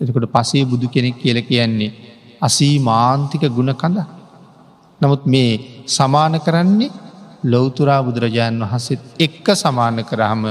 [0.00, 1.92] එතකොට පසේ බුදු කෙනෙක් කියල කියන්නේ
[2.40, 3.98] අසී මාන්තික ගුණ කඳ.
[5.00, 5.50] නමුත් මේ
[5.88, 6.90] සමාන කරන්නේ
[7.44, 10.42] ලොවතුරා බුදුරජාණන් වහන්සේත් එක්ක සමාන කරහම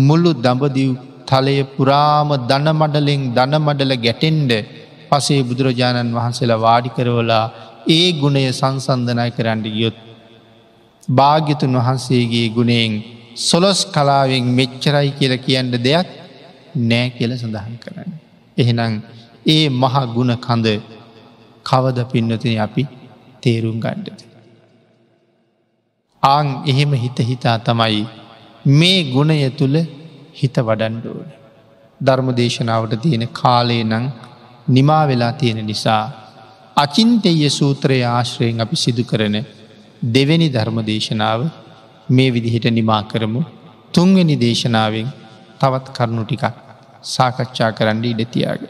[0.00, 0.90] මුල්ලු දඹදිව්
[1.26, 4.52] තලය පුරාම දනමඩලෙන් දනමඩල ගැටෙන්ඩ
[5.10, 7.44] පසේ බුදුරජාණන් වහන්සේලා වාඩි කරවලා
[7.88, 9.96] ඒ ගුණය සංසන්ධනය කරන්න ගියොත්.
[11.08, 12.92] භාග්‍යතුන් වහන්සේගේ ගුණෙන්
[13.38, 16.08] සොලොස් කලාවෙන් මෙච්චරයි කියල කියන්න දෙයක්
[16.82, 18.10] නෑ කියල සඳහන් කරන්න.
[18.56, 18.94] එහෙනම්
[19.46, 20.66] ඒ මහ ගුණ කඳ
[21.66, 22.82] කවද පින්නතින අපි
[23.42, 24.20] තේරුම් ගණ්ඩද.
[26.26, 28.04] ආං එහෙම හිත හිතා තමයි
[28.72, 29.76] මේ ගුණය තුළ
[30.34, 31.28] හිත වඩන්ඩෝන.
[32.00, 34.06] ධර්ම දේශනාවට තියෙන කාලේ නං
[34.68, 36.02] නිමා වෙලා තියෙන නිසා
[36.76, 39.36] අචින්තෙය සූත්‍රයේ ආශ්‍රයෙන් අපි සිදු කරන
[40.14, 41.40] දෙවැනි ධර්ම දේශනාව
[42.08, 43.42] මේ විදිහට නිමා කරමු
[43.94, 45.08] තුන්වෙනි දේශනාවෙන්
[45.60, 46.44] තවත් කරුණු ටිකක්
[47.04, 48.64] සාකච්ඡා කරන්න ඉඩතියාගේ.